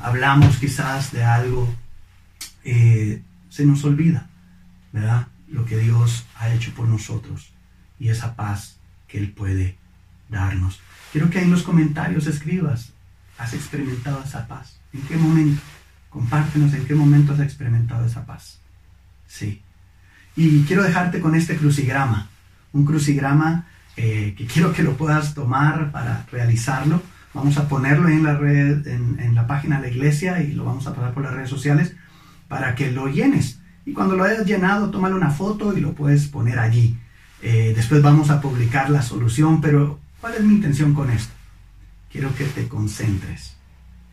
hablamos 0.00 0.56
quizás 0.58 1.12
de 1.12 1.24
algo, 1.24 1.72
eh, 2.64 3.22
se 3.48 3.64
nos 3.64 3.84
olvida, 3.84 4.28
¿verdad? 4.92 5.28
Lo 5.48 5.64
que 5.64 5.78
Dios 5.78 6.26
ha 6.36 6.52
hecho 6.52 6.72
por 6.74 6.88
nosotros 6.88 7.52
y 7.98 8.08
esa 8.08 8.34
paz 8.36 8.76
que 9.08 9.18
Él 9.18 9.32
puede 9.32 9.76
darnos. 10.28 10.80
Quiero 11.12 11.30
que 11.30 11.40
en 11.40 11.50
los 11.50 11.62
comentarios 11.62 12.26
escribas, 12.26 12.92
¿has 13.38 13.54
experimentado 13.54 14.22
esa 14.24 14.46
paz? 14.46 14.78
¿En 14.92 15.02
qué 15.02 15.16
momento? 15.16 15.62
Compártenos 16.10 16.74
en 16.74 16.84
qué 16.86 16.94
momento 16.94 17.32
has 17.32 17.40
experimentado 17.40 18.06
esa 18.06 18.26
paz. 18.26 18.58
Sí. 19.26 19.62
Y 20.34 20.62
quiero 20.64 20.82
dejarte 20.82 21.20
con 21.20 21.34
este 21.34 21.56
crucigrama, 21.56 22.28
un 22.72 22.84
crucigrama 22.84 23.66
eh, 23.96 24.34
que 24.36 24.46
quiero 24.46 24.72
que 24.72 24.82
lo 24.82 24.96
puedas 24.96 25.34
tomar 25.34 25.90
para 25.92 26.26
realizarlo 26.30 27.02
Vamos 27.36 27.58
a 27.58 27.68
ponerlo 27.68 28.08
en 28.08 28.22
la 28.22 28.34
red, 28.34 28.86
en, 28.86 29.34
la 29.34 29.46
página 29.46 29.76
de 29.76 29.88
la 29.88 29.94
iglesia 29.94 30.42
y 30.42 30.52
lo 30.52 30.64
vamos 30.64 30.86
a 30.86 30.94
pasar 30.94 31.12
por 31.12 31.22
las 31.22 31.34
redes 31.34 31.50
sociales 31.50 31.94
para 32.48 32.74
que 32.74 32.90
lo 32.90 33.08
llenes. 33.08 33.60
Y 33.84 33.92
cuando 33.92 34.16
lo 34.16 34.24
hayas 34.24 34.46
llenado, 34.46 34.90
tómale 34.90 35.14
una 35.14 35.30
foto 35.30 35.76
y 35.76 35.82
lo 35.82 35.92
puedes 35.92 36.28
poner 36.28 36.58
allí. 36.58 36.96
Eh, 37.42 37.74
después 37.76 38.00
vamos 38.00 38.30
a 38.30 38.40
publicar 38.40 38.88
la 38.88 39.02
solución, 39.02 39.60
pero 39.60 40.00
¿cuál 40.18 40.32
es 40.36 40.44
mi 40.44 40.54
intención 40.54 40.94
con 40.94 41.10
esto? 41.10 41.34
Quiero 42.10 42.34
que 42.34 42.44
te 42.44 42.68
concentres 42.68 43.58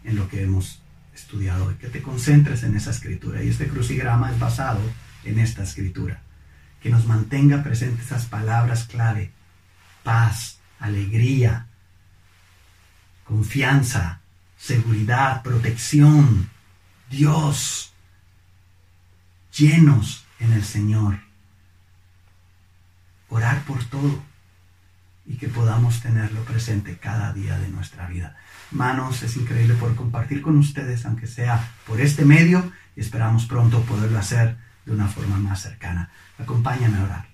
en 0.04 0.18
lo 0.18 0.28
que 0.28 0.44
hemos 0.44 0.82
estudiado 1.16 1.68
hoy, 1.68 1.76
que 1.76 1.88
te 1.88 2.02
concentres 2.02 2.64
en 2.64 2.76
esa 2.76 2.92
escritura. 2.92 3.42
Y 3.42 3.48
este 3.48 3.70
crucigrama 3.70 4.32
es 4.34 4.38
basado 4.38 4.82
en 5.24 5.40
esta 5.40 5.64
escritura. 5.64 6.24
Que 6.82 6.90
nos 6.90 7.08
mantenga 7.08 7.64
presentes 7.64 8.08
esas 8.08 8.26
palabras 8.26 8.84
clave. 8.84 9.32
Paz, 10.04 10.60
alegría, 10.80 11.68
confianza, 13.24 14.20
seguridad, 14.58 15.42
protección, 15.44 16.50
Dios, 17.10 17.94
llenos 19.58 20.26
en 20.40 20.54
el 20.54 20.64
Señor. 20.64 21.20
Orar 23.30 23.64
por 23.64 23.84
todo 23.86 24.22
y 25.26 25.36
que 25.38 25.48
podamos 25.48 26.02
tenerlo 26.02 26.44
presente 26.44 26.98
cada 26.98 27.34
día 27.34 27.58
de 27.58 27.70
nuestra 27.70 28.08
vida. 28.08 28.36
Hermanos, 28.72 29.24
es 29.24 29.38
increíble 29.38 29.76
poder 29.76 29.96
compartir 29.96 30.42
con 30.42 30.58
ustedes, 30.58 31.06
aunque 31.06 31.28
sea 31.28 31.72
por 31.88 32.02
este 32.02 32.26
medio, 32.26 32.72
y 32.96 33.02
esperamos 33.02 33.46
pronto 33.46 33.82
poderlo 33.84 34.20
hacer 34.20 34.58
de 34.86 34.92
una 34.92 35.08
forma 35.08 35.38
más 35.38 35.62
cercana. 35.62 36.12
Acompáñame 36.38 36.98
a 36.98 37.04
orar. 37.04 37.33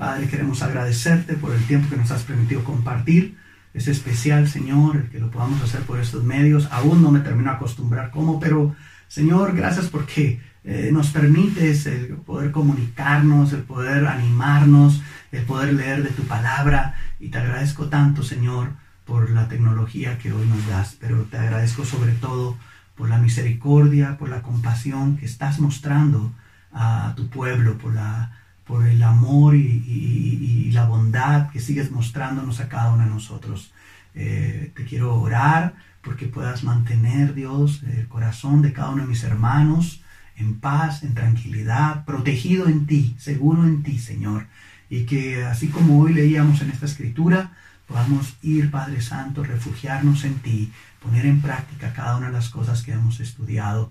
Padre, 0.00 0.28
queremos 0.28 0.62
agradecerte 0.62 1.34
por 1.34 1.54
el 1.54 1.62
tiempo 1.66 1.90
que 1.90 1.98
nos 1.98 2.10
has 2.10 2.22
permitido 2.22 2.64
compartir. 2.64 3.36
Es 3.74 3.86
especial, 3.86 4.48
Señor, 4.48 4.96
el 4.96 5.10
que 5.10 5.20
lo 5.20 5.30
podamos 5.30 5.62
hacer 5.62 5.82
por 5.82 6.00
estos 6.00 6.24
medios. 6.24 6.68
Aún 6.72 7.02
no 7.02 7.10
me 7.10 7.20
termino 7.20 7.50
a 7.50 7.56
acostumbrar 7.56 8.10
cómo, 8.10 8.40
pero 8.40 8.74
Señor, 9.08 9.54
gracias 9.54 9.88
porque 9.88 10.40
eh, 10.64 10.88
nos 10.90 11.10
permites 11.10 11.84
el 11.84 12.14
poder 12.16 12.50
comunicarnos, 12.50 13.52
el 13.52 13.62
poder 13.62 14.06
animarnos, 14.06 15.02
el 15.32 15.44
poder 15.44 15.74
leer 15.74 16.02
de 16.02 16.08
tu 16.08 16.22
palabra. 16.22 16.94
Y 17.18 17.28
te 17.28 17.36
agradezco 17.36 17.90
tanto, 17.90 18.22
Señor, 18.22 18.70
por 19.04 19.28
la 19.28 19.48
tecnología 19.48 20.16
que 20.16 20.32
hoy 20.32 20.46
nos 20.46 20.66
das, 20.66 20.96
pero 20.98 21.24
te 21.24 21.36
agradezco 21.36 21.84
sobre 21.84 22.12
todo 22.12 22.56
por 22.96 23.10
la 23.10 23.18
misericordia, 23.18 24.16
por 24.16 24.30
la 24.30 24.40
compasión 24.40 25.18
que 25.18 25.26
estás 25.26 25.60
mostrando 25.60 26.32
a 26.72 27.12
tu 27.16 27.28
pueblo, 27.28 27.76
por, 27.76 27.92
la, 27.92 28.39
por 28.70 28.86
el 28.86 29.02
amor 29.02 29.56
y, 29.56 30.70
la 30.72 30.84
bondad 30.86 31.50
que 31.50 31.58
sigues 31.58 31.90
mostrándonos 31.90 32.60
a 32.60 32.68
cada 32.68 32.92
uno 32.92 33.02
de 33.02 33.10
nosotros. 33.10 33.72
Eh, 34.14 34.70
te 34.76 34.84
quiero 34.84 35.16
orar 35.16 35.74
porque 36.00 36.26
puedas 36.26 36.62
mantener, 36.62 37.34
Dios, 37.34 37.82
el 37.82 38.06
corazón 38.06 38.62
de 38.62 38.72
cada 38.72 38.90
uno 38.90 39.02
de 39.02 39.08
mis 39.08 39.24
hermanos 39.24 40.02
en 40.36 40.60
paz, 40.60 41.02
en 41.02 41.14
tranquilidad, 41.14 42.04
protegido 42.04 42.68
en 42.68 42.86
ti, 42.86 43.16
seguro 43.18 43.64
en 43.64 43.82
ti, 43.82 43.98
Señor. 43.98 44.46
Y 44.88 45.06
que 45.06 45.44
así 45.44 45.66
como 45.66 45.98
hoy 46.00 46.14
leíamos 46.14 46.62
en 46.62 46.70
esta 46.70 46.86
escritura, 46.86 47.56
podamos 47.88 48.36
ir, 48.40 48.70
Padre 48.70 49.00
Santo, 49.00 49.42
refugiarnos 49.42 50.22
en 50.22 50.36
ti, 50.36 50.72
poner 51.02 51.26
en 51.26 51.40
práctica 51.40 51.92
cada 51.92 52.16
una 52.16 52.28
de 52.28 52.34
las 52.34 52.48
cosas 52.48 52.84
que 52.84 52.92
hemos 52.92 53.18
estudiado 53.18 53.90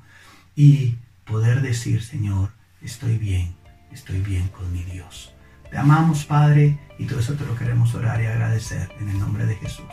y 0.55 0.95
poder 1.25 1.61
decir, 1.61 2.01
Señor, 2.01 2.51
estoy 2.81 3.17
bien, 3.17 3.58
estoy 3.91 4.19
bien 4.19 4.47
con 4.49 4.71
mi 4.71 4.83
Dios. 4.83 5.33
Te 5.69 5.77
amamos, 5.77 6.25
Padre, 6.25 6.79
y 6.97 7.05
todo 7.05 7.19
eso 7.19 7.35
te 7.35 7.45
lo 7.45 7.55
queremos 7.55 7.93
orar 7.93 8.21
y 8.21 8.25
agradecer 8.25 8.89
en 8.99 9.09
el 9.09 9.19
nombre 9.19 9.45
de 9.45 9.55
Jesús. 9.55 9.85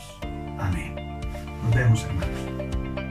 Amén. 0.59 1.21
Nos 1.63 1.75
vemos, 1.75 2.03
hermanos. 2.05 3.06